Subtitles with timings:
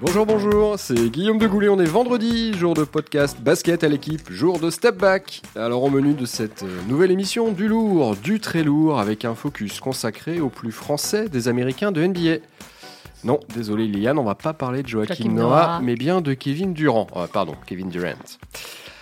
[0.00, 4.30] Bonjour, bonjour, c'est Guillaume de Goulet, on est vendredi, jour de podcast basket à l'équipe,
[4.30, 5.42] jour de step back.
[5.54, 9.34] Alors au menu de cette euh, nouvelle émission, du lourd, du très lourd, avec un
[9.34, 12.42] focus consacré aux plus français des Américains de NBA.
[13.24, 15.80] Non, désolé Liane, on va pas parler de Joachim Joachim Noah, Noah.
[15.82, 17.06] mais bien de Kevin Durant.
[17.14, 18.14] Ah, pardon, Kevin Durant.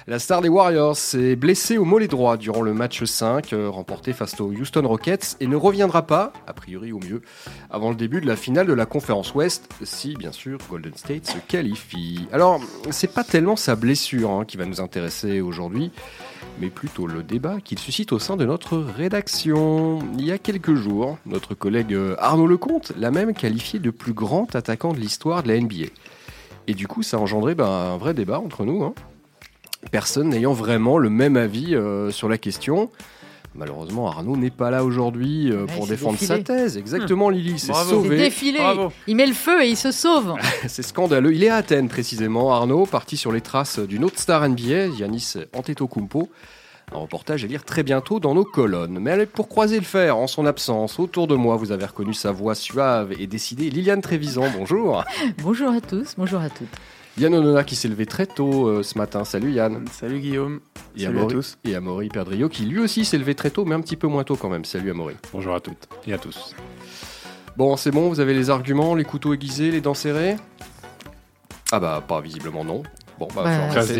[0.09, 4.12] La star des Warriors s'est blessée au mollet droit durant le match 5 euh, remporté
[4.12, 7.23] face aux Houston Rockets et ne reviendra pas, a priori au mieux,
[7.70, 11.27] avant le début de la finale de la conférence Ouest, si bien sûr Golden State
[11.27, 12.27] se qualifie.
[12.33, 12.60] Alors,
[12.91, 15.93] c'est pas tellement sa blessure hein, qui va nous intéresser aujourd'hui,
[16.60, 20.01] mais plutôt le débat qu'il suscite au sein de notre rédaction.
[20.19, 24.15] Il y a quelques jours, notre collègue euh, Arnaud Lecomte l'a même qualifié de plus
[24.15, 25.87] grand attaquant de l'histoire de la NBA.
[26.66, 28.82] Et du coup, ça a engendré ben, un vrai débat entre nous.
[28.82, 28.95] hein.
[29.91, 32.90] Personne n'ayant vraiment le même avis euh, sur la question.
[33.54, 36.38] Malheureusement, Arnaud n'est pas là aujourd'hui euh, pour défendre défilé.
[36.38, 36.78] sa thèse.
[36.78, 38.16] Exactement, Lily, c'est sauvé.
[38.16, 38.59] défilé.
[38.59, 38.92] Bravo.
[39.07, 40.34] Il met le feu et il se sauve.
[40.68, 41.34] C'est scandaleux.
[41.34, 45.34] Il est à Athènes précisément, Arnaud, parti sur les traces d'une autre star NBA, Yanis
[45.54, 46.30] Antetokounmpo.
[46.95, 48.98] Un reportage à lire très bientôt dans nos colonnes.
[48.98, 52.14] Mais allez, pour croiser le fer en son absence, autour de moi, vous avez reconnu
[52.14, 53.68] sa voix suave et décidée.
[53.70, 55.04] Liliane Trévisan, bonjour.
[55.42, 56.68] bonjour à tous, bonjour à toutes.
[57.18, 59.24] Yann Onona qui s'est levé très tôt euh, ce matin.
[59.24, 59.85] Salut Yann.
[59.93, 60.60] Salut Guillaume.
[60.96, 61.59] Et Salut à tous.
[61.65, 64.25] Et Amaury Perdrio qui lui aussi s'est levé très tôt, mais un petit peu moins
[64.25, 64.65] tôt quand même.
[64.65, 65.15] Salut Amaury.
[65.32, 66.54] Bonjour à toutes et à tous.
[67.56, 70.37] Bon, c'est bon, vous avez les arguments, les couteaux aiguisés, les dents serrées?
[71.71, 72.82] Ah bah, pas visiblement non.
[73.19, 73.93] Bon, bah, Bah, On ça- est prêt à se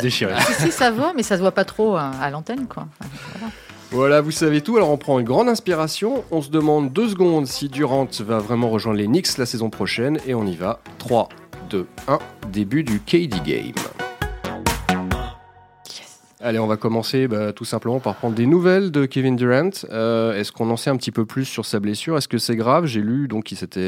[0.00, 0.34] déchirer.
[0.58, 2.86] si, si, ça va, mais ça se voit pas trop à, à l'antenne, quoi.
[3.32, 3.52] Voilà.
[3.92, 4.76] Voilà, vous savez tout.
[4.76, 6.24] Alors on prend une grande inspiration.
[6.30, 10.18] On se demande deux secondes si Durant va vraiment rejoindre les Knicks la saison prochaine.
[10.26, 10.80] Et on y va.
[10.98, 11.28] 3,
[11.68, 12.18] 2, 1.
[12.52, 13.72] Début du KD Game.
[16.40, 19.70] Allez, on va commencer bah, tout simplement par prendre des nouvelles de Kevin Durant.
[19.90, 22.16] Euh, Est-ce qu'on en sait un petit peu plus sur sa blessure?
[22.16, 22.86] Est-ce que c'est grave?
[22.86, 23.80] J'ai lu donc qu'il s'était,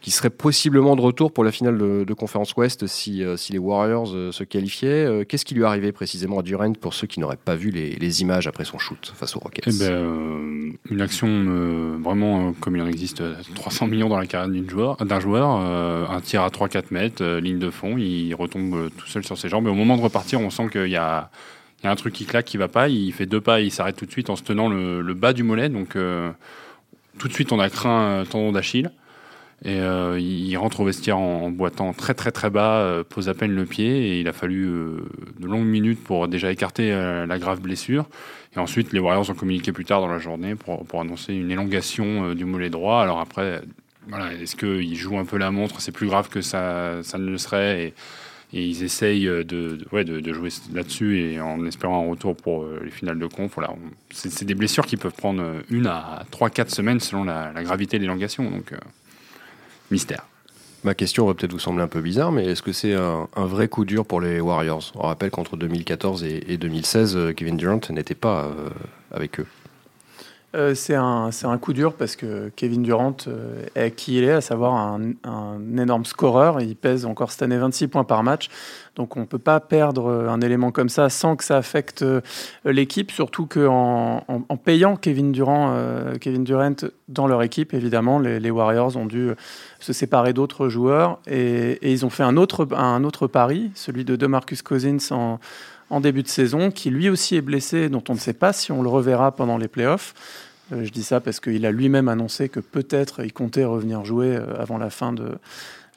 [0.00, 3.58] qu'il serait possiblement de retour pour la finale de, de conférence Ouest si, euh, les
[3.58, 5.04] Warriors euh, se qualifiaient.
[5.04, 7.70] Euh, Qu'est-ce qui lui est arrivé précisément à Durant pour ceux qui n'auraient pas vu
[7.70, 12.82] les, images après son shoot face aux Rockets Eh ben, une action vraiment comme il
[12.82, 14.48] en existe euh, 300 millions dans la carrière
[15.00, 19.36] d'un joueur, un tir à 3-4 mètres, ligne de fond, il retombe tout seul sur
[19.36, 19.66] ses jambes.
[19.66, 21.30] Et au moment de repartir, on sent qu'il y a,
[21.84, 22.88] un truc qui claque, qui va pas.
[22.88, 25.32] Il fait deux pas, et il s'arrête tout de suite en se tenant le, bas
[25.32, 25.68] du mollet.
[25.68, 25.96] Donc
[27.18, 28.90] tout de suite, on a craint un tendon d'Achille.
[29.64, 33.34] Et euh, il rentre au vestiaire en, boitant très très très bas, euh, pose à
[33.34, 35.04] peine le pied et il a fallu euh,
[35.40, 38.06] de longues minutes pour déjà écarter la grave blessure.
[38.54, 42.34] Et ensuite, les Warriors ont communiqué plus tard dans la journée pour, annoncer une élongation
[42.34, 43.02] du mollet droit.
[43.02, 43.62] Alors après,
[44.40, 45.80] est-ce qu'ils jouent un peu la montre?
[45.80, 47.88] C'est plus grave que ça, ne le serait.
[47.88, 47.94] Et,
[48.50, 53.52] ils essayent de, jouer là-dessus et en espérant un retour pour les finales de conf.
[53.56, 53.74] Voilà,
[54.10, 58.04] c'est des blessures qui peuvent prendre une à 3-4 semaines selon la, la gravité de
[58.04, 58.50] l'élongation.
[58.50, 58.72] Donc,
[59.90, 60.26] mystère.
[60.84, 63.66] Ma question va peut-être vous sembler un peu bizarre, mais est-ce que c'est un, vrai
[63.66, 64.92] coup dur pour les Warriors?
[64.94, 68.70] On rappelle qu'entre 2014 et, et 2016, euh, Kevin Durant n'était pas euh,
[69.10, 69.46] avec eux.
[70.58, 74.32] Euh, c'est un, un coup dur parce que Kevin Durant euh, est qui il est,
[74.32, 76.60] à savoir un, énorme scoreur.
[76.60, 78.48] Il pèse encore cette année 26 points par match.
[78.96, 82.20] Donc on ne peut pas perdre un élément comme ça sans que ça affecte euh,
[82.64, 85.76] l'équipe, surtout qu'en en, payant Kevin, Durant,
[86.20, 86.74] Kevin Durant
[87.06, 89.30] dans leur équipe, évidemment, les, Warriors ont dû
[89.78, 94.04] se séparer d'autres joueurs et, et ils ont fait un autre, un autre pari, celui
[94.04, 95.38] de DeMarcus Cousins en,
[95.90, 98.72] en début de saison, qui lui aussi est blessé, dont on ne sait pas si
[98.72, 100.14] on le reverra pendant les playoffs.
[100.72, 104.36] Euh, je dis ça parce qu'il a lui-même annoncé que peut-être il comptait revenir jouer
[104.36, 105.38] euh, avant la fin de,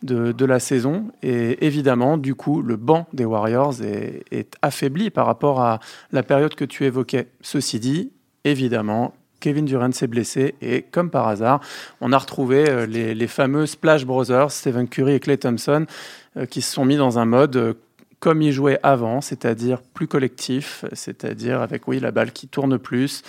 [0.03, 1.11] de, la saison.
[1.21, 5.79] Et évidemment, du coup, le banc des Warriors est, affaibli par rapport à
[6.11, 7.27] la période que tu évoquais.
[7.41, 8.11] Ceci dit,
[8.43, 11.61] évidemment, Kevin Durant s'est blessé et comme par hasard,
[11.99, 15.85] on a retrouvé euh, les, fameux Splash Brothers, Stephen Curry et Clay Thompson,
[16.49, 17.75] qui se sont mis dans un mode
[18.21, 23.23] comme ils jouaient avant, c'est-à-dire plus collectif, c'est-à-dire avec oui la balle qui tourne plus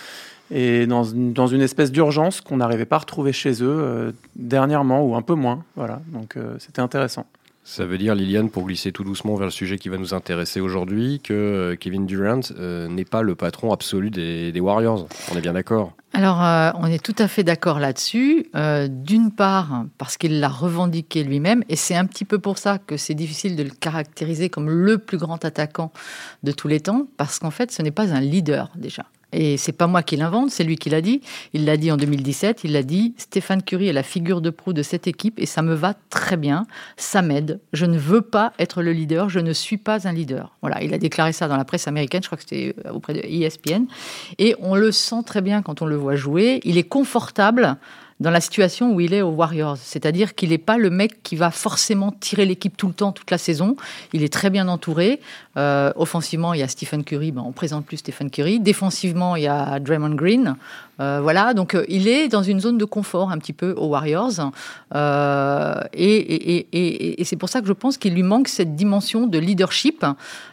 [0.53, 4.11] et dans, une- dans une espèce d'urgence qu'on n'arrivait pas à retrouver chez eux euh,
[4.37, 5.63] dernièrement ou un peu moins.
[5.75, 7.25] Voilà, donc euh, c'était intéressant.
[7.65, 10.59] Ça veut dire, Liliane, pour glisser tout doucement vers le sujet qui va nous intéresser
[10.59, 15.07] aujourd'hui, que euh, Kevin Durant euh, n'est pas le patron absolu des, des Warriors.
[15.31, 15.93] On est bien d'accord?
[16.11, 18.47] Alors, euh, on est tout à fait d'accord là-dessus.
[18.53, 22.79] Euh, D'une part, parce qu'il l'a revendiqué lui-même, et c'est un petit peu pour ça
[22.79, 25.93] que c'est difficile de le caractériser comme le plus grand attaquant
[26.43, 29.05] de tous les temps, parce qu'en fait, ce n'est pas un leader déjà.
[29.33, 31.21] Et c'est pas moi qui l'invente, c'est lui qui l'a dit.
[31.53, 32.61] Il l'a dit en 2017.
[32.63, 33.13] Il l'a dit.
[33.17, 36.37] Stéphane Curie est la figure de proue de cette équipe et ça me va très
[36.37, 36.65] bien.
[36.97, 37.59] Ça m'aide.
[37.73, 39.29] Je ne veux pas être le leader.
[39.29, 40.55] Je ne suis pas un leader.
[40.61, 40.83] Voilà.
[40.83, 42.21] Il a déclaré ça dans la presse américaine.
[42.23, 43.85] Je crois que c'était euh, auprès de ESPN.
[44.37, 46.61] Et on le sent très bien quand on le voit jouer.
[46.63, 47.77] Il est confortable
[48.23, 49.77] dans la situation où il est aux Warriors.
[49.77, 53.29] C'est-à-dire qu'il n'est pas le mec qui va forcément tirer l'équipe tout le temps, toute
[53.29, 53.75] la saison.
[54.13, 55.19] Il est très bien entouré.
[55.57, 57.33] Euh, offensivement, il y a Stephen Curry.
[57.33, 58.61] Ben, on présente plus Stephen Curry.
[58.61, 60.55] Défensivement, il y a Draymond Green.
[60.99, 63.87] Euh, voilà, donc euh, il est dans une zone de confort un petit peu aux
[63.87, 64.51] Warriors.
[64.93, 70.05] Euh, et, c'est pour ça que je pense qu'il lui manque cette dimension de leadership.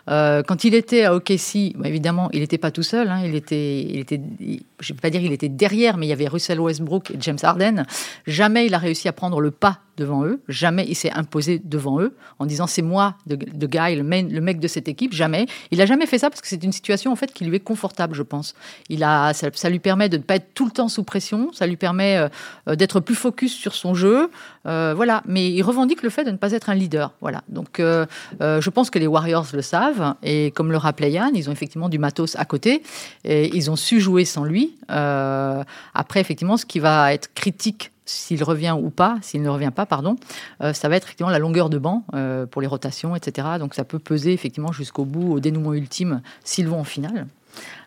[0.07, 3.09] Quand il était à OKC, évidemment, il n'était pas tout seul.
[3.09, 6.13] Hein, il était, il je ne vais pas dire qu'il était derrière, mais il y
[6.13, 7.85] avait Russell Westbrook et James Harden.
[8.27, 10.41] Jamais il a réussi à prendre le pas devant eux.
[10.49, 14.41] Jamais il s'est imposé devant eux en disant c'est moi, de, Guy, le, main, le,
[14.41, 15.13] mec de cette équipe.
[15.13, 15.47] Jamais.
[15.71, 17.61] Il n'a jamais fait ça parce que c'est une situation en fait qui lui est
[17.61, 18.55] confortable, je pense.
[18.89, 21.53] Il a, ça, lui permet de ne pas être tout le temps sous pression.
[21.53, 22.29] Ça lui permet
[22.67, 24.31] euh, d'être plus focus sur son jeu.
[24.67, 25.23] Euh, voilà.
[25.27, 27.13] Mais il revendique le fait de ne pas être un leader.
[27.21, 27.43] Voilà.
[27.49, 28.07] Donc euh,
[28.41, 31.89] je pense que les Warriors le savent et comme le rappelait Yann, ils ont effectivement
[31.89, 32.83] du matos à côté
[33.25, 34.77] et ils ont su jouer sans lui.
[34.89, 39.87] Après, effectivement, ce qui va être critique s'il revient ou pas, s'il ne revient pas,
[39.87, 40.17] pardon,
[40.63, 43.49] euh, ça va être effectivement la longueur de banc euh, pour les rotations, etc.
[43.59, 47.27] Donc ça peut peser effectivement jusqu'au bout, au dénouement ultime, s'ils vont en finale.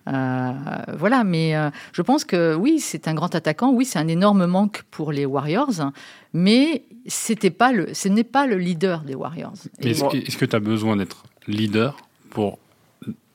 [0.08, 0.52] Euh,
[0.98, 1.56] voilà, mais
[1.94, 5.26] je pense que oui, c'est un grand attaquant, oui, c'est un énorme manque pour les
[5.26, 5.92] Warriors,
[6.34, 9.54] mais c'était pas le, ce n'est pas le leader des Warriors.
[9.80, 11.98] Est-ce est que tu as besoin d'être leader
[12.30, 12.60] pour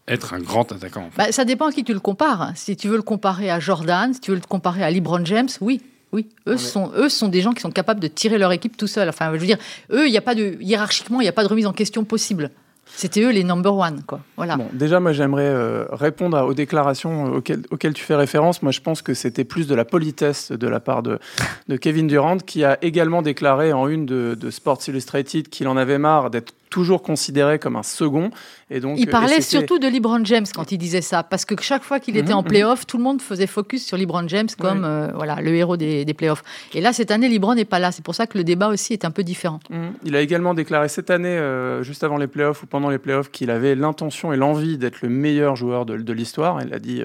[0.06, 1.19] être un grand attaquant en fait?
[1.19, 2.52] Bah, Ça dépend à qui tu le compares.
[2.54, 5.48] Si tu veux le comparer à Jordan, si tu veux le comparer à LeBron James,
[5.60, 5.80] oui,
[6.12, 8.87] oui, eux sont, eux sont des gens qui sont capables de tirer leur équipe tout
[8.87, 9.08] seuls.
[9.08, 9.58] Enfin, je veux dire,
[9.93, 12.05] eux, il n'y a pas de hiérarchiquement, il n'y a pas de remise en question
[12.05, 12.50] possible.
[12.94, 14.20] C'était eux les number one, quoi.
[14.37, 14.56] Voilà.
[14.56, 18.62] Bon, déjà, moi, j'aimerais euh, répondre à, aux déclarations auxquelles, auxquelles, tu fais référence.
[18.62, 21.19] Moi, je pense que c'était plus de la politesse de la part de,
[21.69, 25.76] de Kevin Durant, qui a également déclaré en une de, de Sports Illustrated qu'il en
[25.76, 28.31] avait marre d'être toujours considéré comme un second.
[28.70, 31.82] Et donc, il parlait surtout de LeBron James quand il disait ça, parce que chaque
[31.82, 32.85] fois qu'il était mmh, en playoff, mmh.
[32.87, 34.85] tout le monde faisait focus sur LeBron James comme oui.
[34.85, 36.43] euh, voilà, le héros des, des playoffs.
[36.75, 37.93] Et là, cette année, LeBron n'est pas là.
[37.93, 39.61] C'est pour ça que le débat aussi est un peu différent.
[39.70, 39.87] Mmh.
[40.05, 43.31] Il a également déclaré cette année, euh, juste avant les playoffs ou pendant les playoffs,
[43.31, 46.61] qu'il avait l'intention et l'envie d'être le meilleur joueur de, de l'histoire.
[46.61, 47.03] Il l'a dit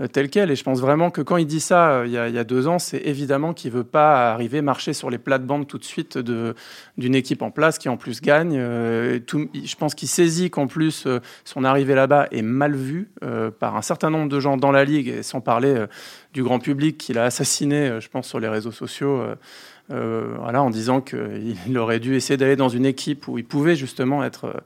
[0.00, 0.50] euh, tel quel.
[0.50, 2.38] Et je pense vraiment que quand il dit ça euh, il y, a, il y
[2.38, 5.84] a deux ans, c'est évidemment qu'il veut pas arriver marcher sur les plates-bandes tout de
[5.84, 8.56] suite d'une équipe en place qui en plus gagne.
[8.56, 13.10] Euh, tout, je pense qu'il saisit qu'en plus euh, son arrivée là-bas est mal vue
[13.22, 15.86] euh, par un certain nombre de gens dans la ligue, et sans parler euh,
[16.32, 19.22] du grand public qu'il a assassiné, je pense, sur les réseaux sociaux.
[19.90, 24.62] en disant qu'il aurait dû essayer d'aller dans une équipe où il pouvait justement être,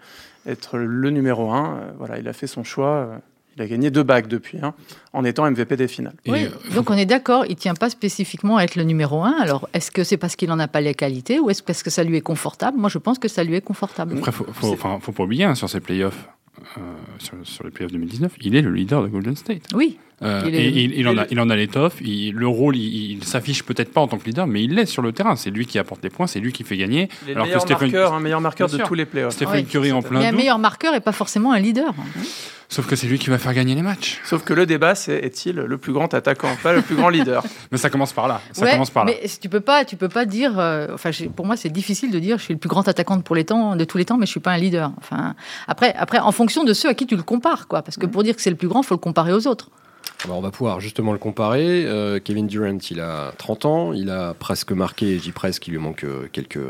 [0.46, 1.92] être le numéro un.
[1.98, 3.20] Voilà, il a fait son choix.
[3.56, 4.74] Il a gagné deux bagues depuis, hein,
[5.12, 6.14] en étant MVP des finales.
[6.26, 9.34] Oui, donc on est d'accord, il ne tient pas spécifiquement à être le numéro un.
[9.40, 11.90] Alors, est-ce que c'est parce qu'il n'en a pas les qualités ou est-ce parce que
[11.90, 12.78] ça lui est confortable?
[12.78, 14.16] Moi, je pense que ça lui est confortable.
[14.16, 16.28] Après, il ne faut, faut, faut, pas oublier, hein, sur ces playoffs,
[16.78, 16.80] euh,
[17.18, 19.62] sur, sur, les playoffs 2019, il est le leader de Golden State.
[19.74, 19.98] Oui.
[20.22, 22.00] Euh, il, est, et il, il, en a, il en a l'étoffe.
[22.00, 25.02] Le rôle, il, il s'affiche peut-être pas en tant que leader, mais il l'est sur
[25.02, 25.36] le terrain.
[25.36, 27.08] C'est lui qui apporte les points, c'est lui qui fait gagner.
[27.24, 29.34] Il est alors meilleur que Stephen, marqueur, un meilleur marqueur de tous les playoffs.
[29.34, 30.20] Stephen Curry en plein.
[30.20, 31.94] Mais un meilleur marqueur et pas forcément un leader.
[32.72, 34.18] Sauf que c'est lui qui va faire gagner les matchs.
[34.24, 37.44] Sauf que le débat, c'est est-il le plus grand attaquant, pas le plus grand leader?
[37.70, 38.40] Mais ça commence par là.
[38.52, 39.12] Ça ouais, commence par là.
[39.12, 40.58] Mais tu peux pas, tu peux pas dire.
[40.58, 43.22] Euh, enfin, pour moi, c'est difficile de dire je suis le plus grand attaquant de
[43.22, 44.90] pour les temps, de tous les temps, mais je suis pas un leader.
[44.96, 45.34] Enfin,
[45.68, 47.82] après, après, en fonction de ceux à qui tu le compares, quoi.
[47.82, 49.68] Parce que pour dire que c'est le plus grand, faut le comparer aux autres.
[50.24, 51.84] Alors on va pouvoir justement le comparer.
[51.84, 55.78] Euh, Kevin Durant, il a 30 ans, il a presque marqué, dis presque, il lui
[55.78, 56.60] manque euh, quelques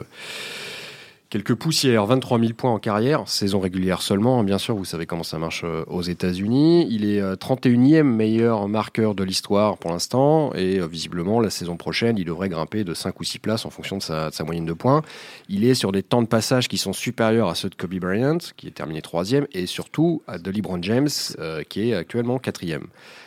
[1.33, 5.23] quelques poussières, 23 000 points en carrière, saison régulière seulement, bien sûr, vous savez comment
[5.23, 6.87] ça marche euh, aux États-Unis.
[6.91, 12.27] Il est 31e meilleur marqueur de l'histoire pour l'instant, et visiblement, la saison prochaine, il
[12.27, 15.01] devrait grimper de 5 ou 6 places en fonction de sa, moyenne de points.
[15.49, 18.37] Il est sur des temps de passage qui sont supérieurs à ceux de Kobe Bryant,
[18.59, 21.09] qui est terminé 3e, et surtout à de LeBron James,
[21.39, 22.83] euh, qui est actuellement 4e.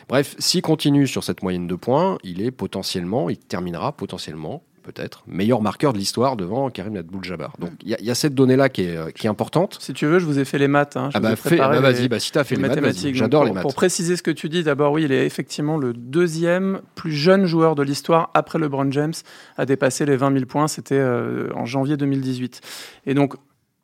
[0.08, 5.22] Bref, s'il continue sur cette moyenne de points, il est potentiellement, il terminera potentiellement peut-être,
[5.26, 7.54] meilleur marqueur de l'histoire devant Karim Abdul-Jabbar.
[7.58, 9.76] Donc il y, y, a cette donnée-là qui est, qui est, importante.
[9.80, 10.96] Si tu veux, je vous ai fait les maths.
[10.96, 11.10] Hein.
[11.12, 13.52] ah bah, fais, bah vas-y, bah, si tu as fait les, les mathématiques, j'adore les
[13.52, 13.62] maths.
[13.62, 17.46] Pour préciser ce que tu dis, d'abord, oui, il est effectivement le deuxième plus jeune
[17.46, 19.14] joueur de l'histoire après LeBron James
[19.56, 20.68] à dépasser les 20 000 points.
[20.68, 22.60] C'était euh, en janvier 2018.
[23.06, 23.34] Et donc,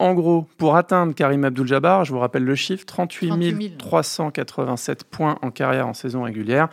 [0.02, 5.50] en gros, pour atteindre Karim Abdul-Jabbar, je vous rappelle le chiffre, 38 387 points en
[5.52, 6.68] carrière en saison régulière.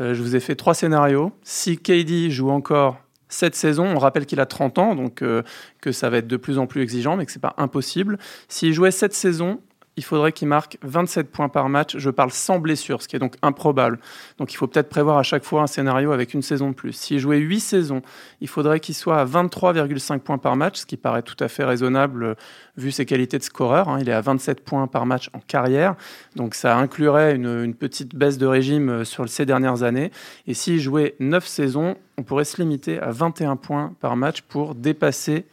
[0.00, 1.30] Euh, je vous ai fait trois scénarios.
[1.44, 2.98] Si KD joue encore
[3.34, 5.42] cette saison, on rappelle qu'il a 30 ans, donc euh,
[5.80, 8.18] que ça va être de plus en plus exigeant, mais que c'est pas impossible.
[8.48, 9.60] S'il jouait cette saison,
[9.96, 11.96] il faudrait qu'il marque 27 points par match.
[11.96, 13.98] Je parle sans blessure, ce qui est donc improbable.
[14.38, 16.92] Donc il faut peut-être prévoir à chaque fois un scénario avec une saison de plus.
[16.92, 18.02] S'il jouait 8 saisons,
[18.40, 21.64] il faudrait qu'il soit à 23,5 points par match, ce qui paraît tout à fait
[21.64, 22.34] raisonnable euh,
[22.76, 23.88] vu ses qualités de scoreur.
[23.88, 23.98] Hein.
[24.00, 25.94] Il est à 27 points par match en carrière.
[26.34, 30.10] Donc ça inclurait une, petite baisse de régime euh, sur ces dernières années.
[30.46, 34.74] Et s'il jouait 9 saisons, on pourrait se limiter à 21 points par match pour
[34.74, 35.46] dépasser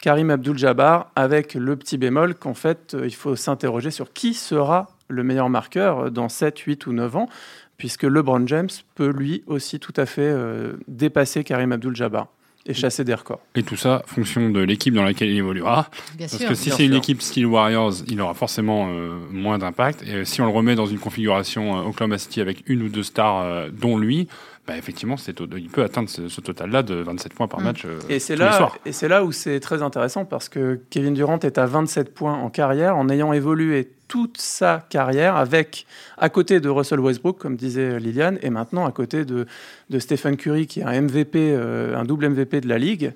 [0.00, 4.88] Karim Abdul-Jabbar, avec le petit bémol qu'en fait, euh, il faut s'interroger sur qui sera
[5.08, 7.28] le meilleur marqueur euh, dans 7, 8 ou 9 ans,
[7.78, 12.28] puisque LeBron James peut lui aussi tout à fait euh, dépasser Karim Abdul-Jabbar
[12.66, 13.40] et chasser des records.
[13.56, 15.88] Et tout ça, fonction de l'équipe dans laquelle il évoluera.
[16.18, 18.88] Parce que si c'est une équipe style Warriors, il aura forcément
[19.30, 20.02] moins d'impact.
[20.02, 23.70] Et si on le remet dans une configuration Oklahoma City avec une ou deux stars,
[23.72, 24.28] dont lui,
[24.68, 25.16] bah, effectivement,
[25.56, 27.64] il peut atteindre ce, total-là de 27 points par mm.
[27.64, 27.84] match.
[27.86, 31.38] Euh, et c'est là, et c'est là où c'est très intéressant parce que Kevin Durant
[31.38, 35.86] est à 27 points en carrière en ayant évolué toute sa carrière avec
[36.18, 39.46] à côté de Russell Westbrook, comme disait Liliane, et maintenant à côté de,
[39.88, 43.14] de Stephen Curry, qui est un MVP, euh, un double MVP de la ligue.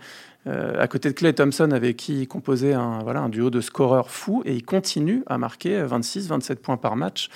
[0.49, 3.61] Euh, à côté de Clay Thompson, avec qui il composait un, voilà, un duo de
[3.61, 7.29] scoreurs fous, et il continue à marquer 26-27 points par match.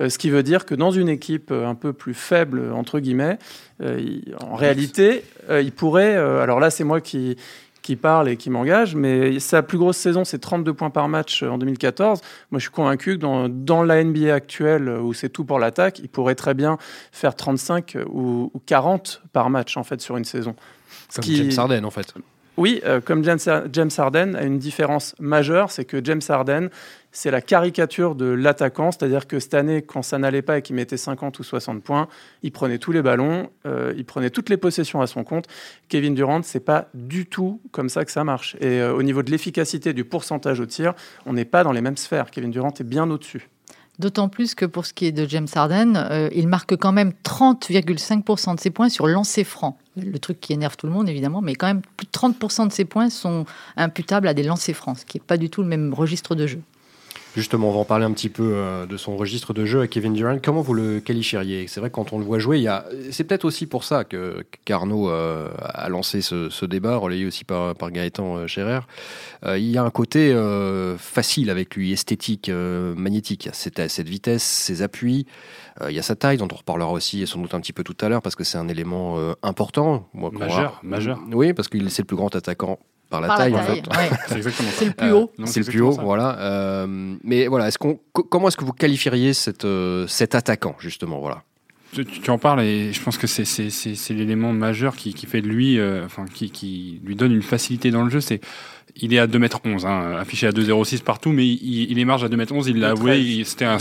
[0.00, 3.00] Euh, ce qui veut dire que dans une équipe euh, un peu plus faible, entre
[3.00, 3.38] guillemets,
[4.40, 6.14] en réalité, il pourrait.
[6.14, 7.36] alors là, c'est moi qui,
[7.82, 11.42] qui parle et qui m'engage, mais sa plus grosse saison, c'est 32 points par match
[11.42, 12.20] en 2014.
[12.50, 15.98] Moi, je suis convaincu que dans, dans la NBA actuelle, où c'est tout pour l'attaque,
[15.98, 16.78] il pourrait très bien
[17.10, 20.54] faire 35 ou, 40 par match, en fait, sur une saison.
[21.14, 22.14] Comme James Harden, en fait.
[22.56, 26.68] Oui, euh, comme James Harden a une différence majeure, c'est que James Harden,
[27.10, 30.76] c'est la caricature de l'attaquant, c'est-à-dire que cette année, quand ça n'allait pas et qu'il
[30.76, 32.06] mettait 50 ou 60 points,
[32.42, 35.46] il prenait tous les ballons, euh, il prenait toutes les possessions à son compte.
[35.88, 38.56] Kevin Durant, c'est pas du tout comme ça que ça marche.
[38.60, 40.94] Et euh, au niveau de l'efficacité du pourcentage au tir,
[41.26, 42.30] on n'est pas dans les mêmes sphères.
[42.30, 43.48] Kevin Durant est bien au-dessus.
[43.98, 48.56] D'autant plus que pour ce qui est de James Harden, il marque quand même 30,5%
[48.56, 49.78] de ses points sur lancer franc.
[49.96, 52.72] Le truc qui énerve tout le monde, évidemment, mais quand même plus de 30% de
[52.72, 53.46] ses points sont
[53.76, 56.46] imputables à des lancers francs, ce qui n'est pas du tout le même registre de
[56.46, 56.60] jeu.
[57.34, 59.88] Justement, on va en parler un petit peu euh, de son registre de jeu à
[59.88, 60.38] Kevin Durant.
[60.40, 61.66] Comment vous le qualifieriez?
[61.66, 62.86] C'est vrai que quand on le voit jouer, il y a...
[63.10, 67.74] c'est peut-être aussi pour ça que Carnot euh, a lancé ce, débat, relayé aussi par,
[67.74, 68.80] par Gaëtan euh, Scherer.
[69.44, 70.32] il y a un côté
[70.98, 73.48] facile avec lui, esthétique, magnétique.
[73.52, 75.26] C'est cette vitesse, ses appuis.
[75.88, 77.96] il y a sa taille, dont on reparlera aussi sans doute un petit peu tout
[78.00, 80.08] à l'heure, parce que c'est un élément important.
[80.14, 81.18] majeur, majeur.
[81.32, 82.78] Oui, parce qu'il c'est le plus grand attaquant
[83.20, 83.82] par la taille, en fait.
[84.28, 85.32] c'est exactement C'est le plus haut.
[85.44, 86.38] c'est le plus haut, voilà.
[86.38, 91.20] Euh, mais voilà, est-ce qu'on, comment est-ce que vous qualifieriez cette, euh, cet attaquant, justement,
[91.20, 91.42] voilà?
[91.92, 95.40] Tu, en parles et je pense que c'est, c'est, c'est, l'élément majeur qui, qui, fait
[95.42, 98.20] de lui, euh, enfin, qui, qui, lui donne une facilité dans le jeu.
[98.20, 98.40] C'est,
[98.96, 102.64] il est à 2m11, hein, affiché à 2,06 partout, mais il, il émarge à 2m11,
[102.66, 103.78] il l'a avoué, c'était un...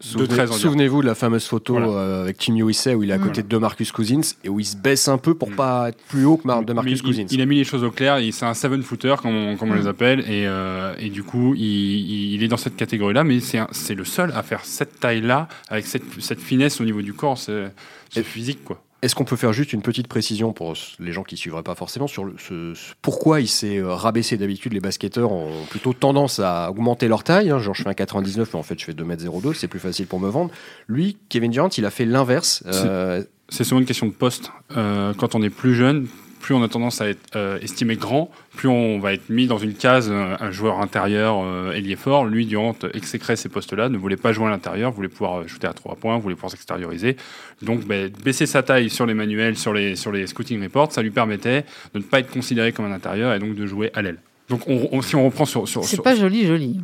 [0.00, 0.50] 13.
[0.50, 3.56] Souvenez-vous de la fameuse photo euh, avec Tim Wisset où il est à côté de
[3.58, 5.56] Marcus Cousins et où il se baisse un peu pour mm.
[5.56, 7.26] pas être plus haut que de Marcus Cousins.
[7.30, 8.18] Il, a mis les choses au clair.
[8.32, 9.88] C'est un seven footer comme on, comme on les mm.
[9.88, 14.04] appelle et, euh, et, du coup il, il, est dans cette catégorie-là, mais c'est le
[14.04, 17.38] seul à faire cette taille-là avec cette, cette, finesse au niveau du corps.
[17.38, 18.82] C'est physique quoi.
[19.04, 21.74] Est-ce qu'on peut faire juste une petite précision pour les gens qui ne suivraient pas
[21.74, 26.38] forcément sur le, ce, pourquoi il s'est euh, rabaissé d'habitude Les basketteurs ont plutôt tendance
[26.38, 27.50] à augmenter leur taille.
[27.50, 27.58] Hein.
[27.58, 30.20] genre, je fais un 99, mais en fait, je fais 2m02, c'est plus facile pour
[30.20, 30.50] me vendre.
[30.88, 32.62] Lui, Kevin Durant, il a fait l'inverse.
[32.64, 34.50] Euh, c'est souvent une question de poste.
[34.74, 36.08] Euh, quand on est plus jeune,
[36.44, 39.56] plus on a tendance à être euh, estimé grand, plus on va être mis dans
[39.56, 42.26] une case, euh, un joueur intérieur euh, ailier fort.
[42.26, 45.72] Lui, Durant exécrait ces postes-là, ne voulait pas jouer à l'intérieur, voulait pouvoir shooter à
[45.72, 47.16] trois points, voulait pouvoir s'extérioriser.
[47.62, 51.00] Donc, ben, baisser sa taille sur les manuels, sur les, sur les scouting reports, ça
[51.00, 54.02] lui permettait de ne pas être considéré comme un intérieur et donc de jouer à
[54.02, 54.18] l'aile.
[54.48, 54.62] Donc,
[55.02, 55.66] si on reprend sur.
[55.66, 56.80] sur c'est pas joli, joli.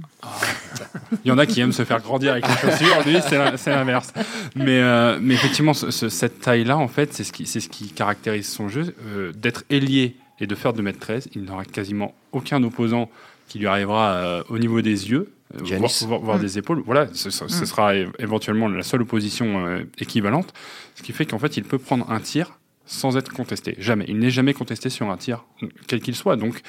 [1.25, 4.13] Il y en a qui aiment se faire grandir avec les chaussures, lui, c'est l'inverse.
[4.57, 8.69] Mais, euh, mais effectivement, cette taille-là, en fait, c'est ce, qui, ce qui caractérise son
[8.69, 8.95] jeu.
[9.07, 13.11] Euh, d'être ailier et de faire 2m13, il n'aura quasiment aucun opposant
[13.49, 16.41] qui lui arrivera euh, au niveau des yeux, voire, mm.
[16.41, 16.83] des épaules.
[16.87, 17.67] Voilà, ce, ce mm.
[17.67, 20.55] sera éventuellement la seule opposition équivalente.
[20.95, 23.77] Ce qui fait qu'en fait, il peut prendre un tir sans être contesté.
[23.79, 24.05] Jamais.
[24.09, 25.45] Il n'est jamais contesté sur un tir,
[25.87, 26.37] quel qu'il soit.
[26.37, 26.63] Donc,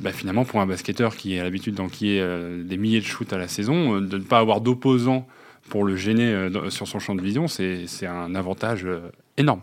[0.00, 3.38] bah, finalement, pour un basketteur qui a l'habitude d'enquiller euh, des milliers de shoots à
[3.38, 5.26] la saison, euh, de ne pas avoir d'opposants
[5.68, 8.86] pour le gêner euh, sur son champ de vision, c'est un avantage
[9.36, 9.60] énorme.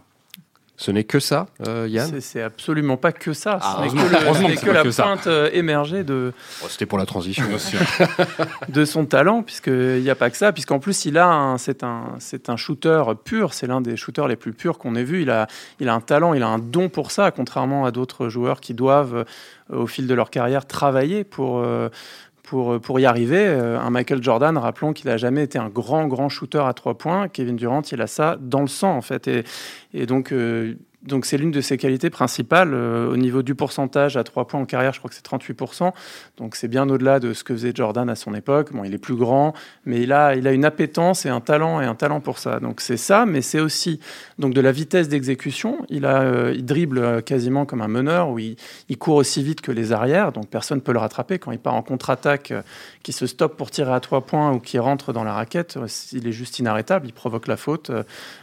[0.81, 3.59] Ce n'est que ça, Yann C'est absolument pas que ça.
[3.61, 6.31] Ah, ce n'est que, la pointe émergée de.
[6.63, 7.43] Oh, c'était pour la transition.
[8.69, 10.53] de son talent, puisqu'il n'y a pas que ça.
[10.53, 12.15] Puisqu'en plus, il a c'est un,
[12.47, 13.53] un shooter pur.
[13.53, 15.21] C'est l'un des shooters les plus purs qu'on ait vu.
[15.21, 15.47] Il a,
[15.81, 18.73] il a un talent, il a un don pour ça, contrairement à d'autres joueurs qui
[18.73, 19.25] doivent
[19.69, 21.89] au fil de leur carrière travailler pour, euh,
[22.49, 23.45] pour, pour y arriver.
[23.45, 27.27] un Michael Jordan, rappelons qu'il n'a jamais été un grand, grand shooter à trois points.
[27.27, 29.27] Kevin Durant, il a ça dans le sang, en fait.
[29.27, 29.43] Et,
[29.93, 30.33] et donc,
[31.03, 32.73] donc c'est l'une de ses qualités principales.
[32.73, 35.93] Euh, au niveau du pourcentage à 3 points en carrière, je crois que c'est 38%.
[36.37, 38.73] Donc c'est bien au-delà de ce que faisait Jordan à son époque.
[38.73, 39.53] Bon, il est plus grand,
[39.85, 42.59] mais il a, il a une appétence et un talent et un talent pour ça.
[42.59, 44.01] Donc c'est ça, mais c'est aussi
[44.39, 45.85] donc de la vitesse d'exécution.
[45.89, 48.57] Il, euh, dribble euh, quasiment comme un meneur, où il,
[48.97, 51.39] court aussi vite que les arrières, donc personne ne peut le rattraper.
[51.39, 52.53] Quand il part en contre-attaque,
[53.03, 55.79] qui se stoppe pour tirer à 3 points ou qui rentre dans la raquette,
[56.11, 57.91] il est juste inarrêtable, il provoque la faute.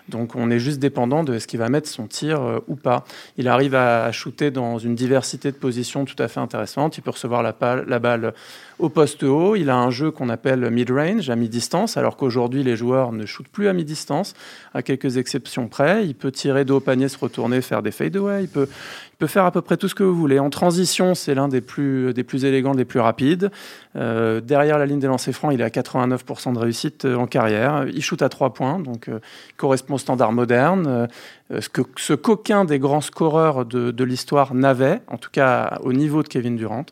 [0.09, 3.05] Donc on est juste dépendant de ce qu'il va mettre son tir euh, ou pas.
[3.37, 6.99] Il arrive à, shooter dans une diversité de positions tout à fait intéressante.
[6.99, 7.55] Il peut recevoir la,
[7.87, 8.35] la balle
[8.79, 9.57] au poste haut.
[9.57, 13.49] Il a un jeu qu'on appelle mid-range, à mi-distance, alors qu'aujourd'hui les joueurs ne shootent
[13.49, 14.35] plus à mi-distance,
[14.75, 16.07] à quelques exceptions près.
[16.07, 18.45] Il peut tirer de haut panier, se retourner, faire des fade-away.
[18.45, 18.69] Il peut,
[19.17, 20.39] il peut faire à peu près tout ce que vous voulez.
[20.39, 22.13] En transition, c'est l'un des plus,
[22.45, 23.51] élégants, des plus rapides.
[23.97, 27.27] Euh, derrière la ligne des lancers francs, il est à 89% de réussite euh, en
[27.27, 27.87] carrière.
[27.91, 29.21] Il shoot à 3 points, donc euh,
[29.57, 31.09] correspond au standard moderne.
[31.51, 36.57] ce qu'aucun des grands scoreurs de l'histoire n'avait, en tout cas au niveau de Kevin
[36.57, 36.85] Durant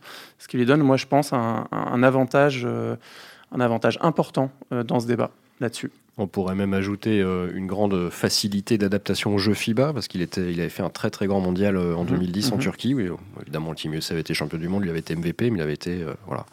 [0.44, 5.30] ce qui lui donne, moi, je pense, un, avantage, un avantage important dans ce débat
[5.58, 5.90] là-dessus.
[6.16, 10.52] On pourrait même ajouter euh, une grande facilité d'adaptation au jeu FIBA, parce qu'il était,
[10.52, 12.52] il avait fait un très très grand mondial euh, en 2010 mhm.
[12.52, 12.62] en mhm.
[12.62, 12.94] Turquie.
[12.94, 13.08] Oui,
[13.42, 15.62] évidemment, le Team USA avait été champion du monde, lui avait été MVP, mais il
[15.62, 16.46] avait été euh, voilà,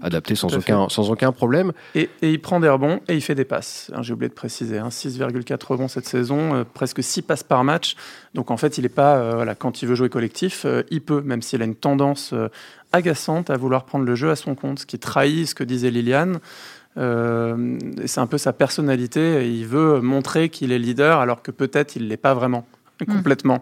[0.00, 1.72] adapté sans aucun, sans aucun problème.
[1.94, 3.90] Et, il prend des rebonds et il fait des passes.
[3.94, 7.96] Hein, j'ai oublié de préciser, 6,4 hein, rebonds cette saison, presque 6 passes par match.
[8.32, 11.42] Donc en fait, il n'est pas, voilà, quand il veut jouer collectif, il peut, même
[11.42, 12.34] s'il a une tendance
[12.92, 15.90] agaçante à vouloir prendre le jeu à son compte, ce qui trahit ce que disait
[15.90, 16.38] Liliane.
[16.96, 19.48] Euh, c'est un peu sa personnalité.
[19.50, 22.66] il veut montrer qu'il est leader alors que peut-être il l'est pas vraiment
[23.00, 23.12] hmm.
[23.12, 23.60] complètement.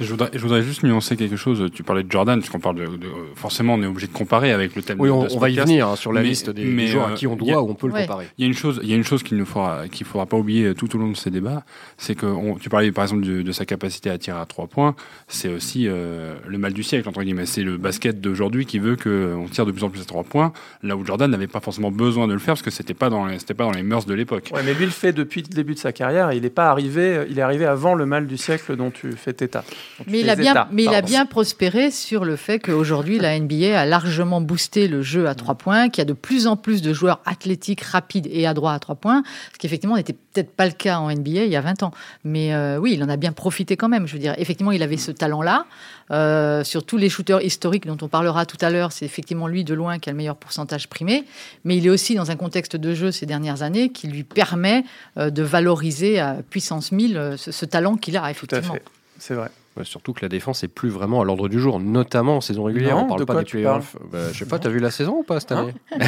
[0.00, 1.70] Je voudrais, je voudrais, juste nuancer quelque chose.
[1.72, 2.86] Tu parlais de Jordan, puisqu'on parle de,
[3.34, 5.00] forcément, on est obligé de comparer avec le thème.
[5.00, 7.36] Oui, on, on va y venir hein, sur la liste des, joueurs à qui on
[7.36, 8.28] doit ou on peut le comparer.
[8.38, 10.26] Il y a une chose, il y a une chose qu'il ne faudra, qu'il faudra
[10.26, 11.64] pas oublier tout au long de ces débats,
[11.96, 14.94] c'est que tu parlais par exemple de, sa capacité à tirer à trois points.
[15.28, 17.46] C'est aussi euh, le mal du siècle entre guillemets.
[17.46, 20.52] C'est le basket d'aujourd'hui qui veut qu'on tire de plus en plus à trois points,
[20.82, 23.28] là où Jordan n'avait pas forcément besoin de le faire parce que c'était pas dans,
[23.38, 24.50] c'était pas dans les mœurs de l'époque.
[24.54, 26.32] Ouais, mais lui le fait depuis le début de sa carrière.
[26.32, 29.36] Il n'est pas arrivé, il est arrivé avant le mal du siècle dont tu fais
[29.40, 29.64] état.
[30.06, 33.78] Mais il a bien mais il a bien prospéré sur le fait qu'aujourd'hui, la NBA
[33.78, 36.82] a largement boosté le jeu à trois points, qu'il y a de plus en plus
[36.82, 40.66] de joueurs athlétiques, rapides et adroits à trois points, ce qui effectivement n'était peut-être pas
[40.66, 41.92] le cas en NBA il y a 20 ans.
[42.24, 44.06] Mais euh, oui, il en a bien profité quand même.
[44.06, 45.66] Je veux dire, effectivement, il avait ce talent-là.
[46.10, 49.64] Euh, sur tous les shooters historiques dont on parlera tout à l'heure, c'est effectivement lui
[49.64, 51.24] de loin qui a le meilleur pourcentage primé.
[51.64, 54.84] Mais il est aussi dans un contexte de jeu ces dernières années qui lui permet
[55.16, 58.76] euh, de valoriser à puissance 1000 ce, talent qu'il a, effectivement.
[59.18, 59.50] C'est vrai
[59.84, 62.98] surtout que la défense est plus vraiment à l'ordre du jour, notamment en saison régulière.
[62.98, 63.96] on parle pas des playoffs.
[64.10, 65.74] Bah, je sais pas, tu as vu la saison ou pas cette année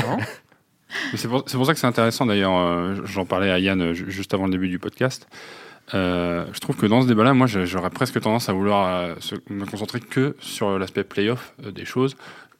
[1.17, 2.57] C'est pour, ça que c'est intéressant d'ailleurs.
[2.57, 5.27] Euh, j'en parlais à Yann euh, juste avant le début du podcast.
[5.93, 9.17] Euh, je trouve que dans ce débat-là, moi, j'aurais presque tendance à vouloir
[9.51, 12.17] me concentrer que sur l'aspect playoff des choses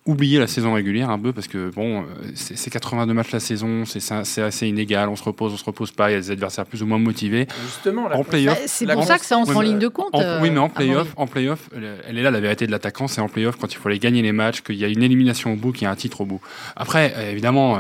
[0.07, 3.85] oublier la saison régulière un peu parce que bon, euh, c'est 82 matchs la saison,
[3.87, 6.67] c'est assez inégal, on se repose, on se repose pas, il y a des adversaires
[6.67, 7.47] plus ou moins motivés.
[7.65, 10.15] Justement, en playoff, c'est pour ça que ça entre en ligne de compte.
[10.43, 13.23] oui, mais en euh, playoff, en playoff, elle est là la vérité de l'attaquant, c'est
[13.23, 15.57] en playoff quand il faut aller gagner les matchs, qu'il y a une élimination au
[15.57, 16.41] bout, qu'il y a un titre au bout.
[16.77, 17.79] Après, euh, évidemment,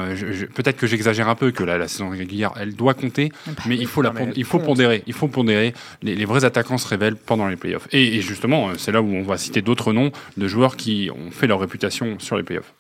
[0.54, 3.76] peut-être que j'exagère un peu que la, la, saison régulière, elle doit compter, bah mais
[3.76, 5.74] il faut la, il faut pondérer, il faut pondérer.
[6.02, 7.86] Les, vrais attaquants se révèlent pendant les playoffs.
[7.92, 11.30] Et, et justement, c'est là où on va citer d'autres noms de joueurs qui ont
[11.30, 12.74] fait leur réputation sur les playoffs.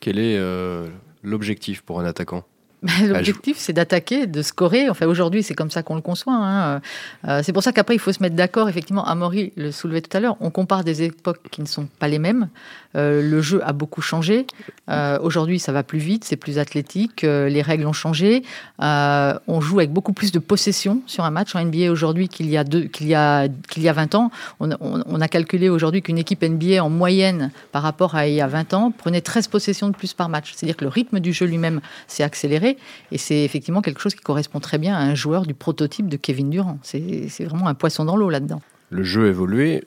[0.00, 0.88] Quel est euh,
[1.22, 2.44] l'objectif pour un attaquant?
[3.02, 4.88] L'objectif, c'est d'attaquer, de scorer.
[4.88, 6.34] Enfin, aujourd'hui, c'est comme ça qu'on le conçoit.
[6.34, 6.80] Hein.
[7.26, 8.68] Euh, c'est pour ça qu'après, il faut se mettre d'accord.
[8.68, 10.36] Effectivement, Amaury le soulevait tout à l'heure.
[10.40, 12.48] On compare des époques qui ne sont pas les mêmes.
[12.96, 14.46] Euh, le jeu a beaucoup changé.
[14.88, 17.22] Euh, aujourd'hui, ça va plus vite, c'est plus athlétique.
[17.22, 18.42] les règles ont changé.
[18.78, 22.56] on joue avec beaucoup plus de possession sur un match en NBA aujourd'hui qu'il y
[22.56, 24.30] a y y a 20 ans.
[24.60, 28.46] On, a calculé aujourd'hui qu'une équipe NBA en moyenne par rapport à il y a
[28.46, 30.52] 20 ans prenait 13 possessions de plus par match.
[30.54, 32.78] C'est-à-dire que le rythme du jeu lui-même s'est accéléré.
[33.12, 36.16] Et c'est effectivement quelque chose qui correspond très bien à un joueur du prototype de
[36.16, 36.78] Kevin Durant.
[36.82, 38.62] C'est vraiment un poisson dans l'eau là-dedans.
[38.90, 39.84] Le jeu évolué,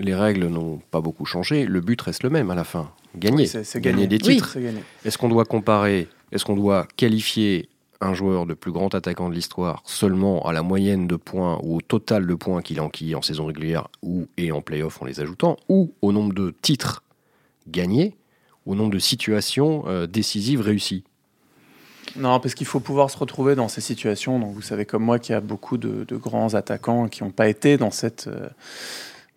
[0.00, 2.90] les règles n'ont pas beaucoup changé, le but reste le même à la fin.
[3.16, 4.56] Gagner, c'est gagner des titres.
[5.04, 7.68] Est-ce qu'on doit comparer, est-ce qu'on doit qualifier
[8.00, 11.76] un joueur de plus grand attaquant de l'histoire seulement à la moyenne de points ou
[11.76, 15.20] au total de points qu'il enquille en saison régulière ou et en playoff en les
[15.20, 17.02] ajoutant, ou au nombre de titres
[17.68, 18.16] gagnés,
[18.64, 21.04] au nombre de situations euh, décisives réussies?
[22.16, 24.38] Non, parce qu'il faut pouvoir se retrouver dans ces situations.
[24.38, 27.48] Donc, vous savez comme moi qu'il y a beaucoup de, grands attaquants qui n'ont pas
[27.48, 28.48] été dans cette, euh,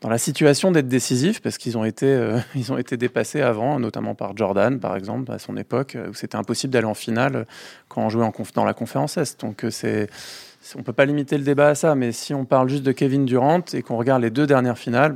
[0.03, 3.79] dans la situation d'être décisif parce qu'ils ont été euh, ils ont été dépassés avant,
[3.79, 7.47] notamment par Jordan par exemple à son époque où c'était impossible d'aller en finale
[7.87, 9.39] quand on jouait en dans la conférence Est.
[9.39, 10.09] Donc c'est
[10.77, 13.25] on peut pas limiter le débat à ça, mais si on parle juste de Kevin
[13.25, 15.15] Durant et qu'on regarde les deux dernières finales,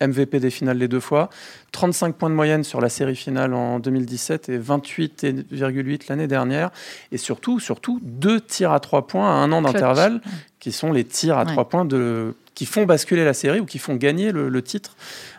[0.00, 1.28] MVP des finales les deux fois,
[1.72, 6.70] 35 points de moyenne sur la série finale en 2017 et 28,8 l'année dernière,
[7.12, 10.20] et surtout, surtout deux tirs à trois points à un an d'intervalle,
[10.66, 13.78] qui sont les tirs à trois points de, qui font basculer la série ou qui
[13.78, 14.96] font gagner le titre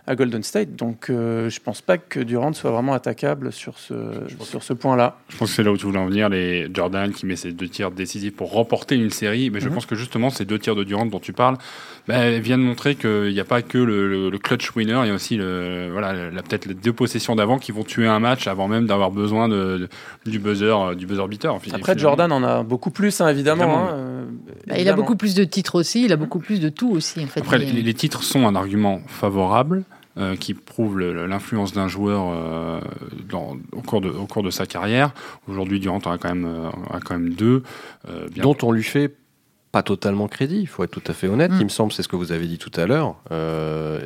[0.07, 0.75] à Golden State.
[0.75, 3.93] Donc euh, je pense pas que Durant soit vraiment attaquable sur ce,
[4.41, 5.17] sur ce point-là.
[5.27, 7.51] Je pense que c'est là où tu voulais en venir, les Jordan qui met ces
[7.51, 9.49] deux tirs décisifs pour remporter une série.
[9.49, 9.75] Mais je mhm.
[9.75, 11.57] pense que justement ces deux tirs de Durant dont tu parles
[12.07, 15.35] bah, viennent montrer qu'il n'y a pas que le, clutch winner, il y a aussi
[15.35, 19.11] le, voilà, peut-être les deux possessions d'avant qui vont tuer un match avant même d'avoir
[19.11, 19.89] besoin de,
[20.25, 21.53] du buzzer du buzzer beater.
[21.73, 23.89] Après Jordan en a beaucoup plus hein, évidemment.
[23.89, 24.25] Hein, euh,
[24.67, 27.23] bah, il a beaucoup plus de titres aussi, il a beaucoup plus de tout aussi.
[27.23, 29.83] En fait, Après les titres sont un argument favorable.
[30.17, 32.79] Euh, qui prouve l'influence d'un joueur euh,
[33.71, 35.13] au, cours de, au cours de sa carrière.
[35.47, 37.61] Aujourd'hui, Durant en a quand même, euh, a quand même deux.
[38.35, 39.13] Dont on lui fait
[39.71, 41.51] pas totalement crédit, il faut être tout à fait honnête.
[41.51, 41.57] Mm.
[41.59, 43.17] Il me semble, c'est ce que vous avez dit tout à l'heure.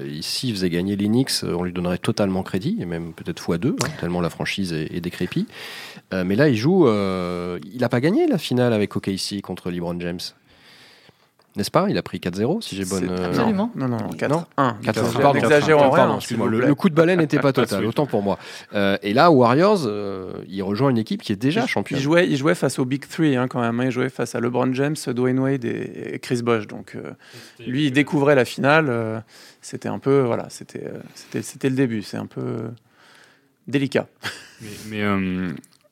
[0.06, 3.78] ici, il faisait gagner l'Enix, on lui donnerait totalement crédit, et même peut-être fois deux,
[3.82, 5.48] hein, tellement la franchise est, est décrépite.
[6.12, 6.90] mais là, il joue.
[6.90, 10.20] il n'a pas gagné la finale avec OKC contre LeBron James.
[11.58, 11.88] N'est-ce pas?
[11.90, 13.10] Il a pris 4-0, si j'ai bonne.
[13.10, 13.72] Euh, Absolument.
[13.76, 14.46] Non, non, non 4-1.
[14.56, 16.48] Pardon, excuse-moi.
[16.48, 18.40] Le, coup de balai n'était pas total, autant pour moi.
[18.74, 22.00] Euh, et là, Warriors, euh, il rejoint une équipe qui est déjà championne.
[22.00, 23.80] Il jouait, il jouait face au Big Three hein, quand même.
[23.82, 23.86] Hein.
[23.86, 26.68] Il jouait face à LeBron James, Dwayne Wade et, Chris Bosh.
[26.68, 26.98] Donc,
[27.60, 29.24] lui, il découvrait la finale.
[29.62, 30.22] c'était un peu.
[30.22, 30.90] Voilà, c'était
[31.64, 32.02] le début.
[32.02, 32.70] C'est un peu
[33.68, 34.08] délicat.
[34.88, 35.04] Mais,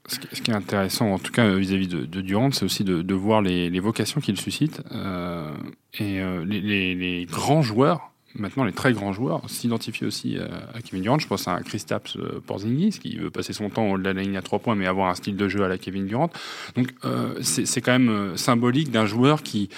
[0.10, 3.80] ce qui est intéressant, en tout cas vis-à-vis de, Durant, c'est aussi de, voir les,
[3.80, 4.82] vocations qu'il suscite.
[4.92, 5.52] Euh,
[6.00, 11.20] et euh, les, grands joueurs, maintenant les très grands joueurs, s'identifient aussi à, Kevin Durant.
[11.20, 14.38] Je pense à Kristaps euh, Porzingis, qui veut passer son temps au-delà de la ligne
[14.38, 16.30] à trois points, mais avoir un style de jeu à la Kevin Durant.
[16.76, 16.94] Donc
[17.42, 19.70] c'est quand même symbolique d'un joueur qui,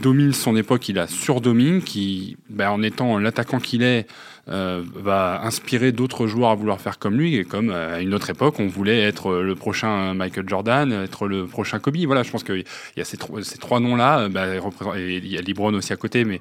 [0.00, 4.06] domine son époque, il a surdomine, qui, ben, en étant l'attaquant qu'il est,
[4.48, 7.34] euh, va inspirer d'autres joueurs à vouloir faire comme lui.
[7.34, 11.26] Et comme euh, à une autre époque, on voulait être le prochain Michael Jordan, être
[11.26, 11.96] le prochain Kobe.
[12.06, 12.64] Voilà, je pense qu'il
[12.96, 14.20] y a ces, ces trois noms-là.
[14.20, 14.46] Euh, bah,
[14.96, 16.40] et il y a LeBron aussi à côté, mais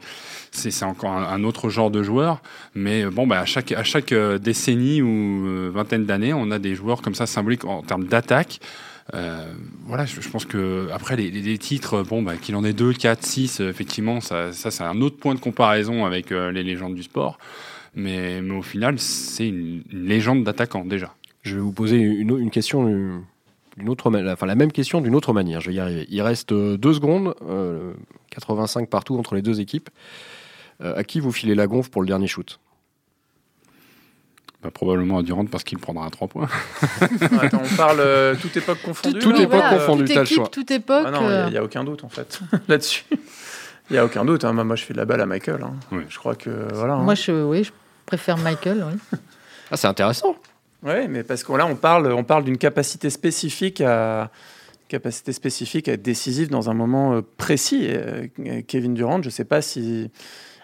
[0.52, 2.44] c'est encore un, autre genre de joueur.
[2.76, 7.02] Mais bon, bah, à chaque, à chaque décennie ou vingtaine d'années, on a des joueurs
[7.02, 8.60] comme ça symboliques en termes d'attaque.
[9.12, 13.60] voilà, je, pense que après les, titres, bon, bah, qu'il en ait deux, quatre, six,
[13.62, 17.40] effectivement, ça, ça c'est un autre point de comparaison avec les légendes du sport.
[17.96, 21.16] Mais, au final, c'est une, légende d'attaquant déjà.
[21.44, 22.86] Je vais vous poser une, question
[23.78, 25.62] d'une autre, enfin la même question d'une autre manière.
[25.62, 26.06] Je vais y arriver.
[26.10, 27.36] Il reste euh, deux secondes,
[28.32, 29.90] 85 euh, partout entre les deux équipes.
[30.84, 32.60] Euh, à qui vous filez la gonfle pour le dernier shoot?
[34.62, 36.50] Bah, probablement à Durant parce qu'il prendra un 3 points.
[37.40, 39.20] Attends, on parle toute époque confondue.
[39.20, 41.06] Toute, époque confondue, toute, équipe, toute époque.
[41.08, 43.06] Ah non, il n'y a, aucun doute en fait là-dessus.
[43.90, 44.44] Il n'y a aucun doute.
[44.44, 44.52] Hein.
[44.52, 45.64] Moi, je fais de la balle à Michael.
[45.64, 46.04] Hein.
[46.10, 46.96] Je crois que voilà.
[46.96, 47.16] Moi, hein.
[47.16, 47.72] je, oui, je
[48.06, 49.20] préfère Michael, oui.
[49.72, 50.36] ah, c'est intéressant.
[50.84, 54.30] Oui, mais parce que là, on parle, on parle d'une capacité spécifique à
[54.88, 57.88] capacité spécifique à être décisive dans un moment euh, précis.
[57.90, 58.28] Euh,
[58.68, 60.12] Kevin Durant, je ne sais pas si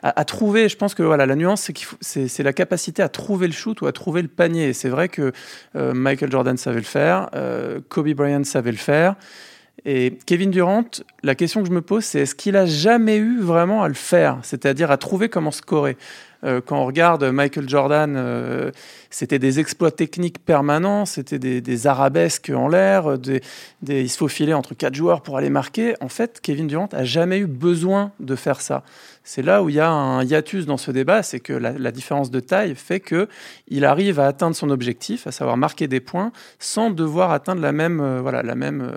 [0.03, 0.67] à, trouver.
[0.67, 3.81] Je pense que voilà, la nuance, c'est, qu'il c'est, la capacité à trouver le shoot
[3.81, 4.73] ou à trouver le panier.
[4.73, 5.31] c'est vrai que
[5.75, 7.29] euh, Michael Jordan savait le faire,
[7.89, 9.15] Kobe Bryant savait le faire.
[9.85, 10.85] Et Kevin Durant,
[11.23, 13.95] la question que je me pose, c'est est-ce qu'il a jamais eu vraiment à le
[13.95, 15.97] faire, c'est-à-dire à trouver comment scorer?
[16.43, 18.71] Quand on regarde Michael Jordan, euh,
[19.09, 23.41] c'était des exploits techniques permanents, c'était des, arabesques en l'air, des,
[23.87, 25.95] il se faufilait entre quatre joueurs pour aller marquer.
[26.01, 28.83] En fait, Kevin Durant a jamais eu besoin de faire ça.
[29.23, 32.31] C'est là où il y a un hiatus dans ce débat, c'est que la, différence
[32.31, 33.27] de taille fait que
[33.67, 37.71] il arrive à atteindre son objectif, à savoir marquer des points, sans devoir atteindre la
[37.71, 38.95] même, euh, voilà, la même.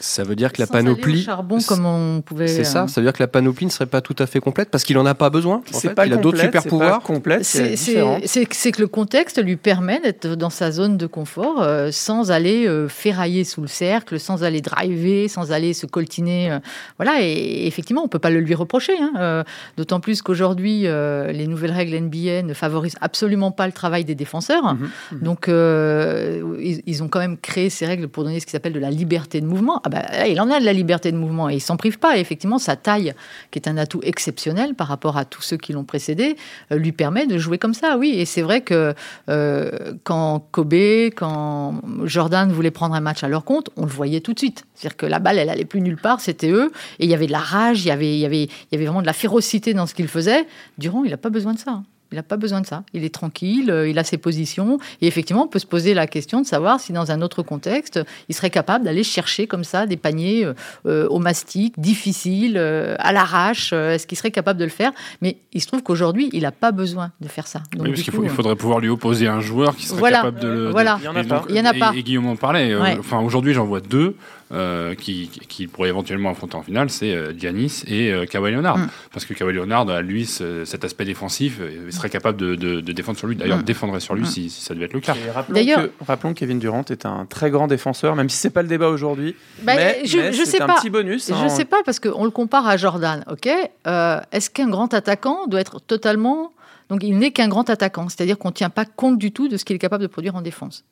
[0.00, 1.22] Ça veut dire que la panoplie.
[1.22, 2.48] charbon comme on pouvait.
[2.48, 2.86] C'est ça.
[2.88, 4.98] Ça veut dire que la panoplie ne serait pas tout à fait complète parce qu'il
[4.98, 5.62] en a pas besoin.
[5.72, 5.94] En fait.
[5.94, 7.02] pas il a d'autres super pouvoirs.
[7.42, 12.66] C'est que le contexte lui permet d'être dans sa zone de confort euh, sans aller
[12.66, 16.52] euh, ferrailler sous le cercle, sans aller driver, sans aller se coltiner.
[16.52, 16.58] Euh,
[16.98, 18.94] voilà, et, effectivement, on peut pas le lui reprocher.
[18.98, 19.44] Hein,
[19.76, 24.74] d'autant plus qu'aujourd'hui, les nouvelles règles NBA ne favorisent absolument pas le travail des défenseurs.
[24.74, 24.90] Mhm.
[25.12, 25.20] Mhm.
[25.20, 28.90] Donc, ils, ont quand même créé ces règles pour donner ce qui s'appelle de la
[28.90, 29.80] liberté de mouvement.
[29.84, 32.16] Ah bah, il en a de la liberté de mouvement et il s'en prive pas.
[32.16, 33.14] Et effectivement, sa taille,
[33.50, 36.36] qui est un atout exceptionnel par rapport à tous ceux qui l'ont précédé,
[36.70, 38.14] lui permet permet de jouer comme ça, oui.
[38.16, 38.94] Et c'est vrai que
[39.28, 40.72] euh, quand Kobe,
[41.14, 44.64] quand Jordan voulait prendre un match à leur compte, on le voyait tout de suite.
[44.74, 46.72] C'est-à-dire que la balle, elle allait plus nulle part, c'était eux.
[46.98, 48.74] Et il y avait de la rage, il y avait, il y avait, il y
[48.76, 49.43] avait vraiment de la férocité
[49.74, 50.46] dans ce qu'ils faisaient.
[50.78, 51.70] Durant, il n'a pas besoin de ça.
[51.70, 51.84] Hein.
[52.12, 52.84] Il n'a pas besoin de ça.
[52.92, 54.78] Il est tranquille, euh, il a ses positions.
[55.00, 57.98] Et effectivement, on peut se poser la question de savoir si dans un autre contexte,
[58.28, 60.46] il serait capable d'aller chercher comme ça des paniers
[60.86, 63.72] euh, au mastic, difficiles, à l'arrache.
[63.72, 64.92] Est-ce qu'il serait capable de le faire?
[65.22, 67.62] Mais il se trouve qu'aujourd'hui, il n'a pas besoin de faire ça.
[67.72, 70.48] Donc, oui, parce qu'il il faudrait pouvoir lui opposer un joueur qui serait capable de
[70.48, 70.70] le.
[70.70, 70.98] Voilà.
[71.00, 71.44] il n'y en a pas.
[71.48, 71.92] il y en a pas.
[71.96, 72.76] Et, Guillaume en parlait.
[72.98, 74.16] Enfin, aujourd'hui, j'en vois deux.
[74.54, 78.78] Euh, qui, qui, pourrait éventuellement affronter en finale, c'est euh, Giannis et euh, Kawhi Leonard.
[78.78, 78.88] Mm.
[79.12, 83.18] Parce que Kawhi Leonard a, lui, cet aspect défensif, il serait capable de, de, défendre
[83.18, 83.34] sur lui.
[83.34, 83.64] D'ailleurs, mm.
[83.64, 84.26] défendrait sur lui mm.
[84.26, 85.14] si, ça devait être le cas.
[85.48, 88.68] D'ailleurs, rappelons, que Kevin Durant est un très grand défenseur, même si c'est pas le
[88.68, 89.34] débat aujourd'hui.
[89.62, 90.76] Bah, mais, je, mais sais un pas.
[90.76, 91.30] petit bonus.
[91.30, 91.36] Hein.
[91.42, 93.46] Je sais pas, parce qu'on le compare à Jordan, ok?
[93.46, 96.52] Est-ce qu'un grand attaquant doit être totalement...
[96.90, 99.56] Donc il n'est qu'un grand attaquant, c'est-à-dire qu'on ne tient pas compte du tout de
[99.56, 100.84] ce qu'il est capable de produire en défense?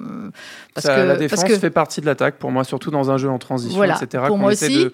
[0.00, 0.30] Euh,
[0.74, 3.38] parce que, la défense fait partie de l'attaque pour moi, surtout dans un jeu en
[3.38, 4.24] transition, etc.
[4.26, 4.84] Pour moi aussi.
[4.84, 4.92] De,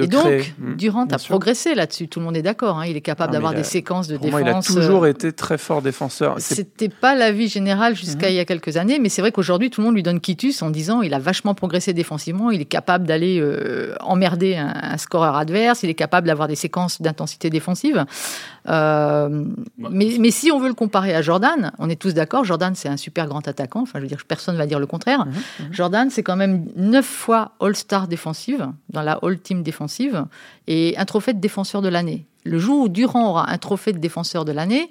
[0.00, 2.08] et donc, hmm, Durant a progressé là-dessus.
[2.08, 2.78] Tout le monde est d'accord.
[2.78, 2.86] Hein.
[2.86, 4.40] Il est capable d'avoir des séquences de défense.
[4.40, 6.36] il a toujours euh, été très fort défenseur.
[6.38, 8.30] C'était pas l'avis général jusqu'à hmm.
[8.30, 10.62] il y a quelques années, mais c'est vrai qu'aujourd'hui, tout le monde lui donne quitus
[10.62, 12.50] en disant il a vachement progressé défensivement.
[12.50, 15.82] Il est capable d'aller euh, emmerder un, un, scoreur adverse.
[15.84, 18.04] Il est capable d'avoir des séquences d'intensité défensive.
[18.68, 19.44] Euh,
[19.78, 22.44] mais, mais, si on veut le comparer à Jordan, on est tous d'accord.
[22.44, 23.82] Jordan, c'est un super grand attaquant.
[23.82, 25.26] Enfin, je veux dire, personne ne va dire le contraire.
[25.26, 25.34] Mhm.
[25.70, 29.83] Jordan, c'est quand même neuf fois All-Star défensive, dans la All-Team défensive,
[30.66, 32.26] et un trophée de défenseur de l'année.
[32.44, 34.90] Le jour où Durant aura un trophée de défenseur de l'année,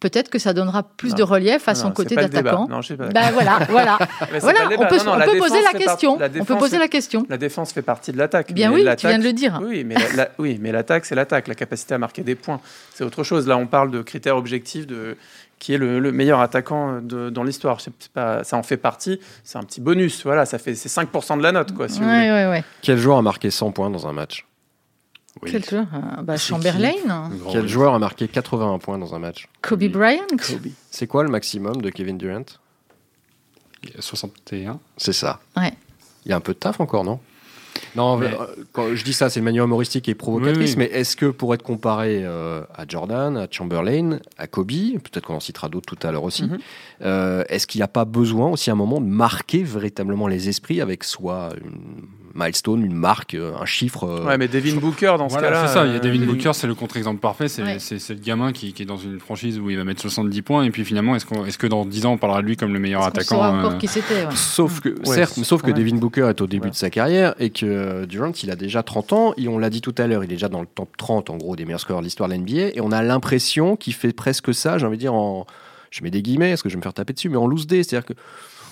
[0.00, 2.66] peut-être que ça donnera plus de relief à son côté d'attaquant.
[2.66, 3.98] Ben voilà, voilà.
[4.40, 4.60] voilà.
[4.66, 6.18] on peut, on peut poser la question.
[6.40, 7.26] on peut poser la question.
[7.28, 8.52] La défense fait partie de l'attaque.
[8.52, 9.60] Bien oui, tu viens de le dire.
[9.62, 9.96] Oui, mais
[10.38, 11.48] oui, mais l'attaque, c'est l'attaque.
[11.48, 12.60] La capacité à marquer des points,
[12.94, 13.46] c'est autre chose.
[13.46, 15.16] Là, on parle de critères objectifs de
[15.58, 17.78] qui est le, meilleur attaquant de, dans l'histoire.
[18.14, 19.20] Pas, ça en fait partie.
[19.44, 20.24] C'est un petit bonus.
[20.24, 21.88] Voilà, ça fait c'est 5% de la note, quoi.
[21.88, 22.00] Si
[22.82, 24.46] Quel joueur a marqué 100 points dans un match?
[25.46, 25.86] Quel joueur?
[25.94, 27.30] Euh, bah, Chamberlain.
[27.52, 29.48] Quel joueur a marqué 81 points dans un match?
[29.62, 30.26] Kobe Bryant.
[30.90, 32.44] C'est quoi le maximum de Kevin Durant?
[34.00, 34.80] 61.
[34.96, 35.40] C'est ça.
[35.56, 35.72] Ouais.
[36.24, 37.20] Il y a un peu de taf encore, non?
[37.96, 38.28] Non, euh,
[38.72, 41.62] quand je dis ça, c'est une manière humoristique et provocatrice, mais est-ce que pour être
[41.62, 46.12] comparé euh, à Jordan, à Chamberlain, à Kobe, peut-être qu'on en citera d'autres tout à
[46.12, 47.44] l'heure aussi, mhm.
[47.48, 50.80] est-ce qu'il n'y a pas besoin aussi à un moment de marquer véritablement les esprits
[50.80, 54.04] avec soit une milestone, une marque, euh, un chiffre.
[54.04, 55.66] Euh, ouais, mais Devin Booker dans ce cas-là.
[55.66, 57.48] C'est ça, il y a Devin euh, Booker, c'est le contre-exemple parfait.
[57.48, 60.70] C'est le gamin qui, est dans une franchise où il va mettre 70 points et
[60.70, 63.02] puis finalement, est-ce est que dans 10 ans on parlera de lui comme le meilleur
[63.02, 64.26] attaquant encore qui c'était.
[64.34, 68.04] Sauf que, certes, sauf que Devin Booker est au début de sa carrière et que
[68.04, 70.34] Durant, il a déjà 30 ans et on l'a dit tout à l'heure, il est
[70.34, 72.80] déjà dans le top 30 en gros des meilleurs scoreurs de l'histoire de l'NBA et
[72.80, 75.46] on a l'impression qu'il fait presque ça, j'ai envie de dire en
[75.90, 77.66] je mets des guillemets, parce que je vais me faire taper dessus, mais en loose
[77.66, 78.14] day, c'est-à-dire que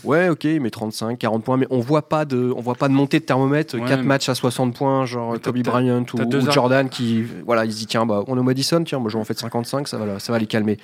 [0.05, 2.93] Ouais, ok, mais 35, 40 points, mais on voit pas de, on voit pas de
[2.93, 7.65] montée de thermomètre, 4 matchs à 60 points, genre Kobe Bryant ou, Jordan qui, voilà,
[7.65, 9.89] il se dit tiens, bah, on est Madison, tiens, moi je vais en fait 55,
[9.89, 10.79] ça va, ça va les calmer.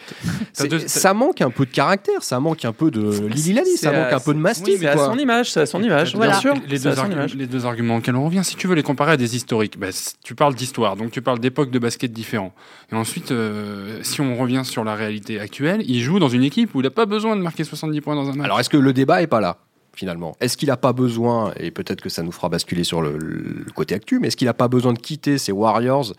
[0.86, 4.12] ça manque un peu de caractère, ça manque un peu de Lily Lali, ça manque
[4.12, 4.78] un peu de mastic.
[4.78, 6.54] c'est à son image, c'est à son image, bien sûr.
[6.68, 6.90] Les deux,
[7.36, 9.88] les deux arguments auxquels on revient, si tu veux les comparer à des historiques, bah,
[10.24, 12.52] tu parles d'histoire, donc tu parles d'époques de basket différents.
[12.92, 16.74] Et ensuite, euh, si on revient sur la réalité actuelle, il joue dans une équipe
[16.74, 18.44] où il n'a pas besoin de marquer 70 points dans un match.
[18.44, 19.58] Alors est-ce que le débat est pas là
[19.94, 20.34] finalement.
[20.40, 23.70] Est-ce qu'il n'a pas besoin, et peut-être que ça nous fera basculer sur le, le
[23.74, 26.14] côté actu, mais est-ce qu'il n'a pas besoin de quitter ces Warriors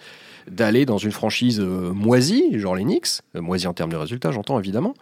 [0.50, 4.32] d'aller dans une franchise euh, moisie, genre les Knicks, euh, moisie en termes de résultats,
[4.32, 4.94] j'entends évidemment,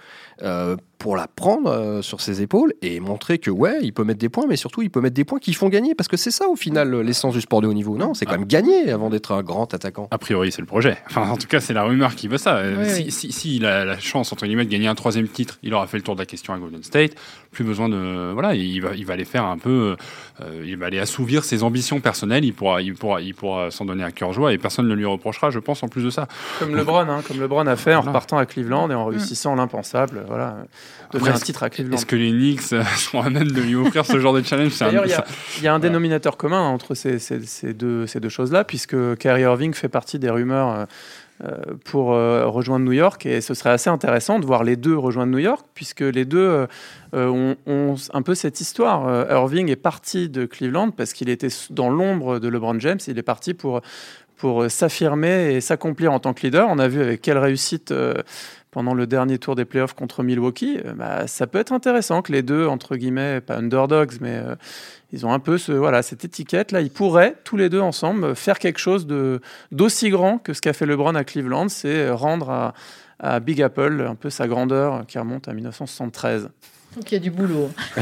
[0.43, 4.29] euh, pour la prendre sur ses épaules et montrer que ouais, il peut mettre des
[4.29, 6.47] points, mais surtout il peut mettre des points qui font gagner, parce que c'est ça
[6.47, 7.97] au final l'essence du sport de haut niveau.
[7.97, 10.07] Non, c'est quand même gagner avant d'être un grand attaquant.
[10.11, 10.97] A priori, c'est le projet.
[11.09, 12.61] Enfin, en tout cas, c'est la rumeur qui veut ça.
[12.85, 15.87] si, Si, il a la chance entre guillemets de gagner un troisième titre, il aura
[15.87, 17.15] fait le tour de la question à Golden State.
[17.51, 19.97] Plus besoin de voilà, il va, il va aller faire un peu,
[20.63, 22.45] il va aller assouvir ses ambitions personnelles.
[22.45, 25.05] Il pourra, il pourra, il pourra s'en donner à cœur joie et personne ne lui
[25.05, 26.27] reprochera, je pense en plus de ça.
[26.59, 30.23] Comme LeBron, hein, comme LeBron a fait en repartant à Cleveland et en réussissant l'impensable,
[30.27, 30.57] voilà,
[31.13, 31.95] de un titre à Cleveland.
[31.95, 32.61] Est-ce que les Knicks
[32.97, 34.77] sont à même de lui offrir ce genre de challenge?
[34.79, 35.05] D'ailleurs,
[35.57, 39.41] il y, a un dénominateur commun entre ces, ces, deux, ces deux choses-là, puisque Kyrie
[39.41, 40.69] Irving fait partie des rumeurs.
[40.69, 40.85] Euh,
[41.43, 43.25] euh, pour euh, rejoindre New York.
[43.25, 46.67] Et ce serait assez intéressant de voir les deux rejoindre New York, puisque les deux
[47.13, 49.27] ont, ont, un peu cette histoire.
[49.27, 52.99] Irving est parti de Cleveland parce qu'il était dans l'ombre de LeBron James.
[53.07, 53.81] Il est parti pour
[54.41, 56.67] pour euh, s'affirmer et s'accomplir en tant que leader.
[56.67, 58.15] On a vu avec quelle réussite euh,
[58.71, 60.79] pendant le dernier tour des playoffs contre Milwaukee.
[60.85, 64.41] Euh, bah, ça peut être intéressant que les deux, entre guillemets, pas underdogs, mais
[65.11, 66.71] ils ont un peu ce, voilà, cette étiquette.
[66.71, 69.07] Là, ils pourraient, tous les deux ensemble, faire quelque chose
[69.71, 72.73] d'aussi grand que ce qu'a fait LeBron à Cleveland, c'est rendre à,
[73.19, 76.49] à Big Apple un peu sa grandeur qui remonte à 1973.
[76.95, 77.69] Donc il y a du boulot.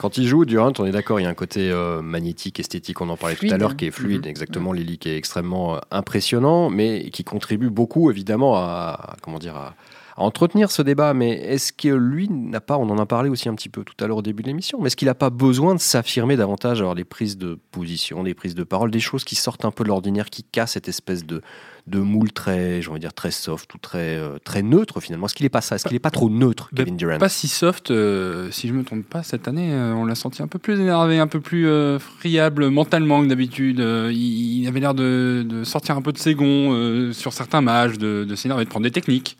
[0.00, 3.02] Quand il joue, Durant, on est d'accord, il y a un côté euh, magnétique, esthétique,
[3.02, 4.30] on en parlait tout à l'heure, qui est fluide, Mhm.
[4.30, 9.56] exactement, Lily, qui est extrêmement euh, impressionnant, mais qui contribue beaucoup, évidemment, à, comment dire,
[9.56, 9.74] à,
[10.20, 11.14] à entretenir ce débat.
[11.14, 14.04] Mais est-ce que lui n'a pas, on en a parlé aussi un petit peu tout
[14.04, 16.80] à l'heure au début de l'émission, mais est-ce qu'il n'a pas besoin de s'affirmer davantage,
[16.80, 19.82] avoir des prises de position, des prises de parole, des choses qui sortent un peu
[19.82, 21.40] de l'ordinaire, qui cassent cette espèce de,
[21.86, 25.26] de moule très, j'ai envie de dire, très soft ou très, euh, très neutre finalement?
[25.26, 25.76] Est-ce qu'il n'est pas ça?
[25.76, 27.18] Est-ce qu'il n'est pas trop neutre, Bah, Kevin Durant?
[27.18, 30.42] Pas si soft, euh, si je me trompe pas, cette année, euh, on l'a senti
[30.42, 31.66] un peu plus énervé, un peu plus
[31.98, 33.78] friable mentalement que d'habitude.
[34.12, 38.24] Il, avait l'air de, de sortir un peu de ses gonds sur certains matchs, de,
[38.28, 39.36] de s'énerver, de prendre des techniques.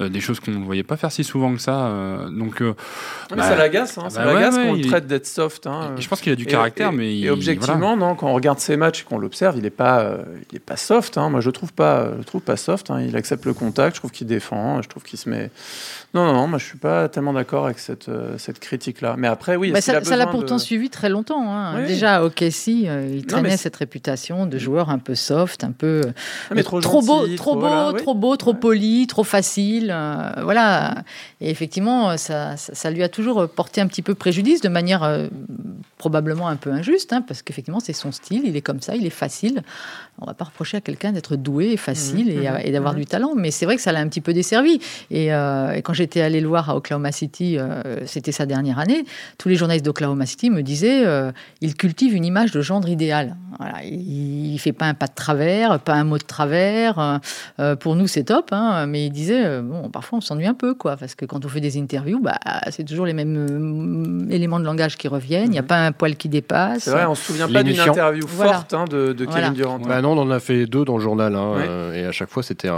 [0.00, 1.86] Euh, des choses qu'on ne voyait pas faire si souvent que ça.
[1.86, 2.74] euh, donc, euh,
[3.30, 5.66] Mais Bah, ça l'agace, hein, ça bah ouais, l'agace ouais, qu'on le traite d'être soft.
[5.66, 5.94] hein.
[5.98, 8.34] je pense qu'il a du Et- caractère, et- mais et il- objectivement, non, quand on
[8.34, 10.18] regarde ses matchs et qu'on l'observe, il n'est pas,
[10.50, 11.18] il est pas soft.
[11.18, 11.28] hein.
[11.30, 12.90] Moi, je trouve pas, je trouve pas soft.
[12.90, 13.00] hein.
[13.00, 13.96] Il accepte le contact.
[13.96, 14.80] Je trouve qu'il défend.
[14.82, 15.50] Je trouve qu'il se met.
[16.18, 16.46] Non, non, non.
[16.48, 19.14] Moi, je suis pas tellement d'accord avec cette euh, cette critique-là.
[19.16, 19.70] Mais après, oui.
[19.70, 21.44] Bah, est-ce qu'il ça l'a pourtant de- suivi très longtemps.
[21.52, 21.74] hein.
[21.80, 21.86] Oui.
[21.86, 25.70] Déjà, au Casey, euh, il traînait mais cette réputation de joueur un peu soft, un
[25.72, 26.00] peu
[26.54, 28.02] mais trop, trop beau, trop beau, voilà, oui.
[28.02, 28.58] trop beau, trop Ouais.
[28.58, 29.92] poli, trop facile.
[29.94, 31.04] euh, voilà.
[31.40, 35.04] Et effectivement, ça, ça, ça lui a toujours porté un petit peu préjudice, de manière
[35.04, 35.28] euh,
[35.98, 39.06] probablement un peu injuste, hein, parce qu'effectivement, c'est son style, il est comme ça, il
[39.06, 39.62] est facile.
[40.20, 43.00] On va pas reprocher à quelqu'un d'être doué et facile et, mhm, et d'avoir mhm.
[43.00, 44.80] du talent, mais c'est vrai que ça l'a un petit peu desservi.
[45.10, 48.78] Et, euh, et quand j'étais allé le voir à Oklahoma City, euh, c'était sa dernière
[48.78, 49.04] année,
[49.38, 53.36] tous les journalistes d'Oklahoma City me disaient euh, il cultive une image de gendre idéal.
[53.58, 57.20] Voilà, il, il fait pas un pas de travers, pas un mot de travers.
[57.80, 60.74] pour nous, c'est top, hein, mais il disait euh, bon, parfois on s'ennuie un peu,
[60.74, 62.38] quoi, parce que quand on fait des interviews, bah,
[62.70, 65.46] c'est toujours les mêmes euh, éléments de langage qui reviennent.
[65.46, 66.84] Il n'y a pas un poil qui dépasse.
[66.84, 68.54] C'est vrai, on se souvient pas d'une interview Voilà.
[68.54, 69.40] forte hein, de, de Voilà.
[69.40, 69.78] Kevin Durant.
[69.78, 71.64] Bah non, on en a fait deux dans le journal, hein, Ouais.
[71.68, 72.74] euh, et à chaque fois c'était un,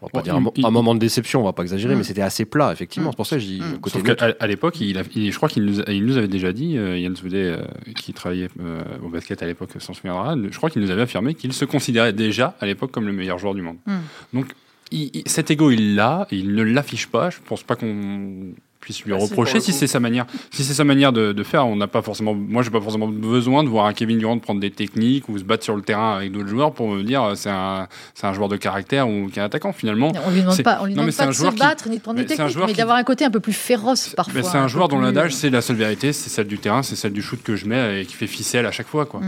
[0.00, 1.62] on va pas Bon, dire un, mo- il- un moment de déception, on va pas
[1.62, 1.98] exagérer, Mm.
[1.98, 3.10] mais c'était assez plat, effectivement.
[3.10, 3.72] C'est pour ça que je dis Mm.
[3.72, 6.04] le côté Sauf qu'à à l'époque, il a- il- je crois qu'il nous, a- il
[6.04, 7.62] nous avait déjà dit, euh, Yann Soudé, euh,
[7.96, 11.34] qui travaillait euh, au basket à l'époque, s'en souviendra, je crois qu'il nous avait affirmé
[11.34, 13.76] qu'il se considérait déjà à l'époque comme le meilleur joueur du monde.
[13.86, 13.92] Mm.
[14.34, 14.46] Donc,
[14.90, 17.30] il- il- cet ego, il l'a, il ne l'affiche pas.
[17.30, 18.52] Je pense pas qu'on
[18.84, 21.42] puisse lui Ah, si, reprocher si c'est sa manière si c'est sa manière de, de
[21.42, 24.38] faire on n'a pas forcément moi j'ai pas forcément besoin de voir un Kevin Durant
[24.38, 27.22] prendre des techniques ou se battre sur le terrain avec d'autres joueurs pour me dire
[27.22, 30.42] euh, c'est un c'est un joueur de caractère ou qui est attaquant finalement On lui
[30.42, 32.36] demande pas, on lui demande pas de se qui- battre ni de prendre mais des
[32.36, 34.42] techniques, mais qui- d'avoir un côté un peu plus féroce parfois.
[34.42, 36.96] C'est un joueur dont plus- l'adage, c'est la seule vérité, c'est celle du terrain, c'est
[36.96, 39.06] celle du shoot que je mets et qui fait ficelle à chaque fois.
[39.06, 39.20] Quoi.
[39.20, 39.24] Mm.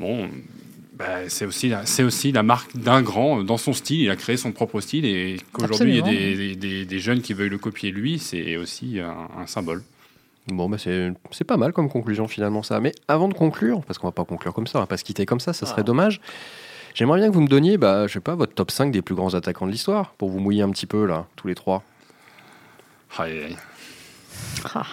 [0.00, 0.28] Bon,
[0.94, 4.00] bah, c'est aussi, la- c'est aussi la marque d'un grand dans son style.
[4.02, 7.20] Il a créé son propre style et qu'aujourd'hui il y ait des, des- des jeunes
[7.20, 9.82] qui veuillent le copier lui, c'est aussi un, un symbole.
[10.48, 12.78] Bon, bah c'est c'est pas mal comme conclusion finalement ça.
[12.80, 15.04] Mais avant de conclure, parce qu'on va pas conclure comme ça, on va pas se
[15.04, 15.84] quitter comme ça, ça serait Ah.
[15.84, 16.20] dommage.
[16.94, 19.16] J'aimerais bien que vous me donniez, bah, je sais pas, votre top 5 des plus
[19.16, 21.82] grands attaquants de l'histoire, pour vous mouiller un petit peu là, tous les trois.
[23.18, 23.56] Aïe, aïe, aïe.
[24.74, 24.86] Ah.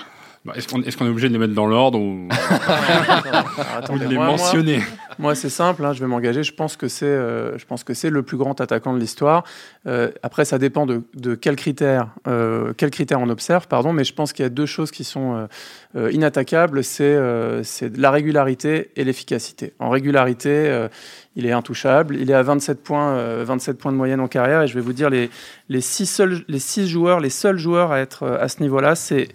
[0.44, 2.28] Bah, Est-ce qu'on est, obligé de les mettre dans l'ordre ou,
[3.94, 4.82] ou de les moi- mentionner
[5.20, 6.42] Moi, c'est simple, hein, je vais m'engager.
[6.42, 9.44] Je pense que c'est, euh, je pense que c'est le plus grand attaquant de l'histoire.
[9.86, 13.94] Euh, après, ça dépend de, de quels critères, euh, quels critères on observe, pardon.
[13.94, 15.48] Mais je pense qu'il y a deux choses qui sont
[15.96, 16.84] euh, inattaquables.
[16.84, 17.62] C'est, euh,
[17.96, 19.74] la régularité et l'efficacité.
[19.78, 20.88] En régularité, euh,
[21.36, 22.16] il est intouchable.
[22.16, 24.64] Il est à 27 points, euh, 27 points de moyenne en carrière.
[24.64, 25.30] Et je vais vous dire les,
[25.70, 28.96] les six seuls, les six joueurs, les seuls joueurs à être euh, à ce niveau-là,
[28.96, 29.28] c'est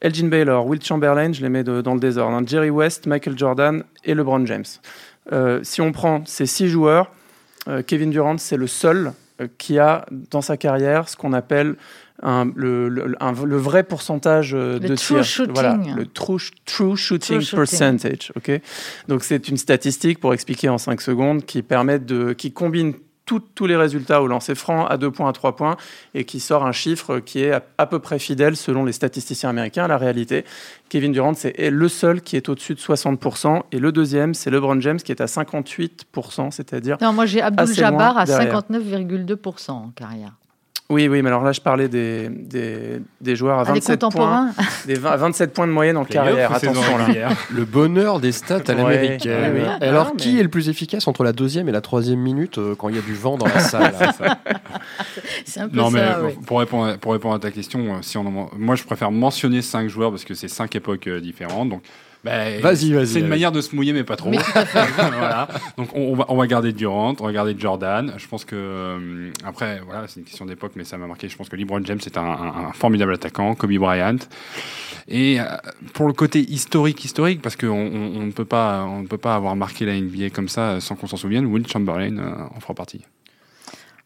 [0.00, 3.36] Elgin Baylor, Will Chamberlain, je les mets de- dans le désordre, hein, Jerry West, Michael
[3.38, 4.64] Jordan et LeBron James.
[5.32, 7.10] Euh, si on prend ces six joueurs,
[7.68, 11.76] euh, Kevin Durant, c'est le seul euh, qui a dans sa carrière ce qu'on appelle
[12.22, 15.24] un- le, le- un- le vrai pourcentage Le de true tir.
[15.24, 15.54] shooting.
[15.54, 17.58] Voilà, le true, true shooting True shooting.
[17.58, 18.32] percentage.
[18.36, 18.60] ok?
[19.08, 22.92] Donc c'est une statistique pour expliquer en 5 secondes qui permet de, qui combine
[23.30, 25.76] tout- tous les résultats au lancer franc à 2 points, à 3 points
[26.14, 29.50] et qui sort un chiffre qui est à, à peu près fidèle selon les statisticiens
[29.50, 30.44] américains à la réalité.
[30.88, 33.62] Kevin Durant, c'est est le seul qui est au-dessus de 60%.
[33.70, 36.96] Et le deuxième, c'est LeBron James qui est à 58%, c'est-à-dire.
[37.00, 38.52] Non, moi j'ai Abdul Jabbar à derrière.
[38.70, 40.32] 59,2% en carrière.
[40.90, 44.00] Oui, oui, mais alors là, je parlais des, des, des joueurs à Ah, les 27
[44.00, 44.50] points, contemporains
[44.86, 46.52] des 20 à 27 points de moyenne en carrière.
[46.52, 47.28] Attention là.
[47.54, 49.54] Le bonheur des stats à l'américaine.
[49.54, 49.68] ouais, ouais.
[49.80, 52.18] Et Alors, Ah, qui mais- est le plus efficace entre la deuxième et la troisième
[52.20, 54.12] minute euh, quand il y a du vent dans la salle là
[55.44, 56.32] C'est un peu Non, mais ça, oui.
[56.44, 59.12] pour, répondre à, pour répondre à ta question, euh, si on en- moi je préfère
[59.12, 61.68] mentionner cinq joueurs parce que c'est cinq époques euh, différentes.
[61.68, 61.82] Donc,
[62.24, 64.30] bah, Vas-y, vas-y, C'est une manière de se mouiller, mais pas trop.
[64.30, 64.38] Mais
[64.96, 65.48] voilà.
[65.78, 68.12] Donc on, on va, on va garder Durant, on va garder Jordan.
[68.18, 71.28] Je pense que euh, après, voilà, c'est une question d'époque, mais ça m'a marqué.
[71.28, 74.16] Je pense que LeBron James est un, un- un formidable attaquant, Kobe Bryant.
[75.08, 75.44] Et euh,
[75.94, 79.18] pour le côté historique, historique, parce qu'on on, on ne peut pas, on ne peut
[79.18, 81.46] pas avoir marqué la NBA comme ça sans qu'on s'en souvienne.
[81.46, 83.00] Will Chamberlain euh, en fera partie.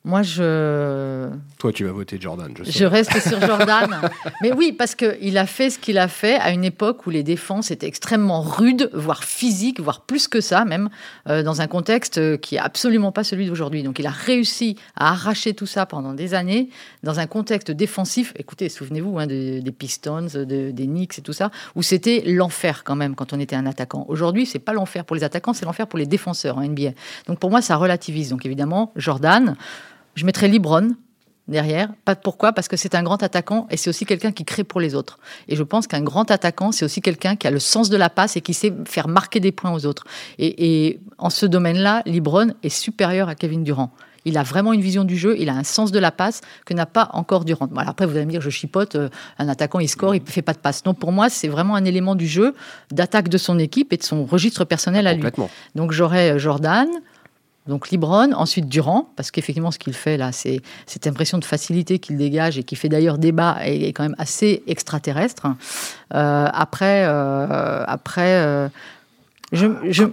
[0.07, 1.31] Moi, je.
[1.57, 2.73] Toi, tu vas voter Jordan, je sais.
[2.73, 4.03] Je reste sur Jordan.
[4.43, 7.23] Mais oui, parce qu'il a fait ce qu'il a fait à une époque où les
[7.23, 10.91] défenses étaient extrêmement rudes, voire physiques, voire plus que ça, même,
[11.31, 13.83] euh, dans un contexte qui est absolument pas celui d'aujourd'hui.
[13.83, 16.69] Donc, il a réussi à arracher tout ça pendant des années,
[17.03, 18.35] dans un contexte défensif.
[18.37, 23.15] Écoutez, souvenez-vous hein, des, Pistons, des Knicks et tout ça, où c'était l'enfer quand même
[23.15, 24.05] quand on était un attaquant.
[24.09, 26.91] Aujourd'hui, c'est pas l'enfer pour les attaquants, c'est l'enfer pour les défenseurs en NBA.
[27.27, 28.29] Donc, pour moi, ça relativise.
[28.29, 29.57] Donc, évidemment, Jordan.
[30.15, 30.95] Je mettrais Libron
[31.49, 31.91] derrière.
[32.05, 34.81] Pas pourquoi Parce que c'est un grand attaquant et c'est aussi quelqu'un qui crée pour
[34.81, 35.19] les autres.
[35.49, 38.11] Et je pense qu'un grand attaquant, c'est aussi quelqu'un qui a le sens de la
[38.11, 40.05] passe et qui sait faire marquer des points aux autres.
[40.39, 43.91] Et, en ce domaine-là, Libron est supérieur à Kevin Durant.
[44.27, 46.73] Il a vraiment une vision du jeu, il a un sens de la passe que
[46.73, 47.69] n'a pas encore Durant.
[47.77, 50.41] Après, vous allez me dire, je chipote, euh, un attaquant, il score, il ne fait
[50.41, 50.87] pas de passe.
[50.87, 52.55] Non, pour moi, c'est vraiment un élément du jeu,
[52.91, 55.25] d'attaque de son équipe et de son registre personnel à lui.
[55.75, 56.89] Donc j'aurais euh, Jordan,
[57.67, 61.99] donc Libron, ensuite Durand, parce qu'effectivement ce qu'il fait là, c'est cette impression de facilité
[61.99, 65.47] qu'il dégage et qui fait d'ailleurs débat est, quand même assez extraterrestre.
[66.15, 68.69] Euh, après, euh, après, euh,
[69.53, 70.05] je, je,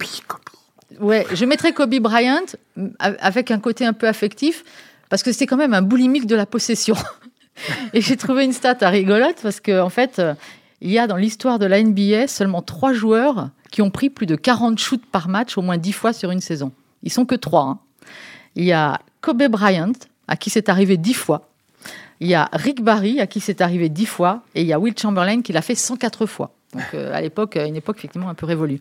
[1.02, 2.46] ouais, je mettrais Kobe Bryant
[2.98, 4.64] avec un côté un peu affectif,
[5.10, 6.96] parce que c'était quand même un boulimique de la possession.
[7.94, 10.22] et j'ai trouvé une stat à rigolote parce qu'en en fait,
[10.80, 14.26] il y a dans l'histoire de la NBA seulement trois joueurs qui ont pris plus
[14.26, 16.72] de 40 shoots par match au moins 10 fois sur une saison.
[17.04, 17.64] Ils sont que trois.
[17.64, 17.80] Hein.
[18.56, 19.94] Il y a Kobe Bryant,
[20.28, 21.50] à qui c'est arrivé dix fois.
[22.20, 24.44] Il y a Rick Barry, à qui c'est arrivé dix fois.
[24.54, 26.52] Et il y a Will Chamberlain, qui l'a fait 104 fois.
[26.74, 28.80] Donc, euh, à l'époque, une époque effectivement un peu révolue.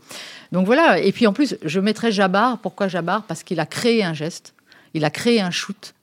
[0.53, 0.99] Donc voilà.
[0.99, 2.59] Et puis en plus, je mettrais Jabbar.
[2.59, 3.23] Pourquoi Jabbar?
[3.23, 4.55] Parce qu'il a créé un geste.
[4.93, 5.95] Il a créé un shoot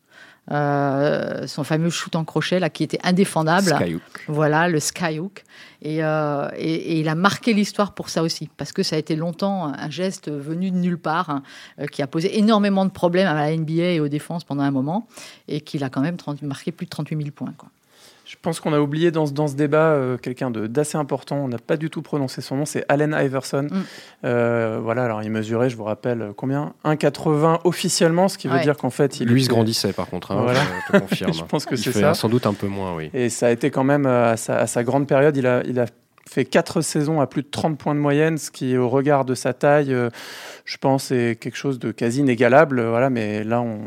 [0.50, 3.76] son fameux shoot en crochet là qui était indéfendable.
[3.76, 4.26] Skyhook.
[4.28, 5.44] Voilà le skyhook.
[5.82, 9.16] Et, euh, et, il a marqué l'histoire pour ça aussi, parce que ça a été
[9.16, 11.44] longtemps un geste venu de nulle part, hein,
[11.80, 14.72] euh, qui a posé énormément de problèmes à la NBA et aux défenses pendant un
[14.72, 15.08] moment,
[15.48, 17.54] et qu'il a quand même marqué plus de 38 000 points.
[17.58, 17.70] Quoi.
[18.28, 21.38] Je pense qu'on a oublié dans, dans ce débat euh, quelqu'un d'assez important.
[21.38, 22.66] On n'a pas du tout prononcé son nom.
[22.66, 23.70] C'est Allen Iverson.
[23.72, 23.84] Mm.
[24.26, 26.74] Euh, voilà, alors il mesurait, je vous rappelle, euh, combien?
[26.84, 29.22] 1,80 officiellement, ce qui veut dire qu'en fait.
[29.22, 31.34] Il Lui se grandissait par contre, hein, je te confirme.
[31.38, 32.14] je pense que c'est ça.
[32.14, 33.10] Sans doute un peu moins, oui.
[33.14, 35.38] Et ça a été quand même à sa, à sa grande période.
[35.38, 35.86] Il a, il a
[36.28, 39.34] fait quatre saisons à plus de 30 points de moyenne, ce qui, au regard de
[39.34, 40.10] sa taille, euh,
[40.66, 42.82] je pense, est quelque chose de quasi inégalable.
[42.82, 43.80] Voilà, mais là, on,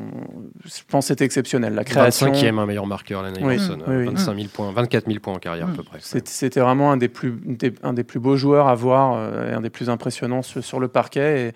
[0.65, 1.75] je pense que c'est exceptionnel.
[1.75, 2.33] La création.
[2.33, 5.73] 25e, un meilleur marqueur, l'année oui, 25 000 points, 24 000 points en carrière à
[5.73, 5.99] peu près.
[6.01, 7.39] C'était vraiment un des, plus,
[7.83, 10.81] un des plus beaux joueurs à voir, euh, et un des plus impressionnants sur, sur
[10.81, 11.49] le parquet.
[11.49, 11.53] Et,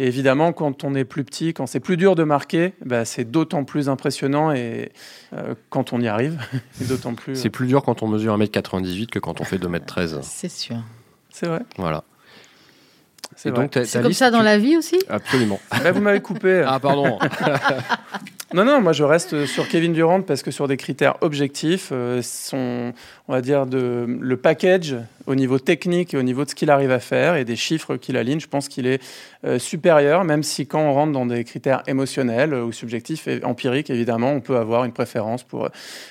[0.00, 3.30] et évidemment, quand on est plus petit, quand c'est plus dur de marquer, bah, c'est
[3.30, 4.92] d'autant plus impressionnant et
[5.34, 6.40] euh, quand on y arrive,
[6.88, 7.36] d'autant plus.
[7.36, 10.19] C'est plus dur quand on mesure 1m98 que quand on fait 2m13.
[10.22, 10.76] C'est sûr.
[11.30, 11.60] C'est vrai.
[11.76, 12.04] Voilà.
[13.36, 14.98] C'est comme ça dans la vie aussi?
[15.08, 15.60] Absolument.
[15.70, 16.62] Bah, vous m'avez coupé.
[16.66, 17.18] ah, pardon.
[18.52, 22.20] Non, non, moi je reste sur Kevin Durant parce que sur des critères objectifs, euh,
[22.52, 22.92] on
[23.28, 24.96] va dire le package
[25.28, 27.94] au niveau technique et au niveau de ce qu'il arrive à faire et des chiffres
[27.94, 29.00] qu'il aligne, je pense qu'il est
[29.44, 33.88] euh, supérieur, même si quand on rentre dans des critères émotionnels ou subjectifs et empiriques,
[33.88, 35.68] évidemment, on peut avoir une préférence pour,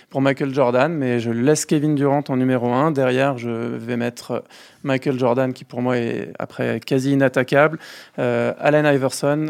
[0.09, 2.91] pour Michael Jordan, mais je laisse Kevin Durant en numéro 1.
[2.91, 4.45] Derrière, je vais mettre
[4.83, 7.79] Michael Jordan, qui pour moi est après quasi inattaquable,
[8.17, 9.47] euh, Allen Iverson,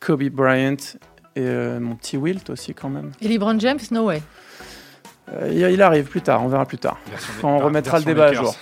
[0.00, 0.96] Kobe Bryant
[1.36, 3.12] et euh, mon petit Wilt aussi quand même.
[3.20, 4.22] Et LeBron James, no way.
[5.32, 6.98] Euh, il arrive plus tard, on verra plus tard.
[7.40, 8.54] Quand on remettra le débat à jour.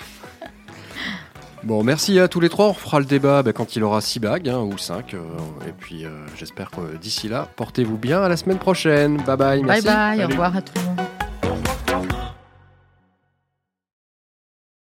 [1.64, 2.68] Bon, merci à tous les trois.
[2.68, 5.14] On fera le débat bah, quand il aura 6 bagues hein, ou 5.
[5.14, 5.20] Euh,
[5.68, 6.04] et puis
[6.36, 8.22] j'espère que d'ici là, portez-vous bien.
[8.22, 9.18] À la semaine prochaine.
[9.18, 9.62] Bye bye.
[9.62, 9.86] Merci.
[9.86, 10.24] Bye bye.
[10.24, 11.01] Au revoir à tout le monde.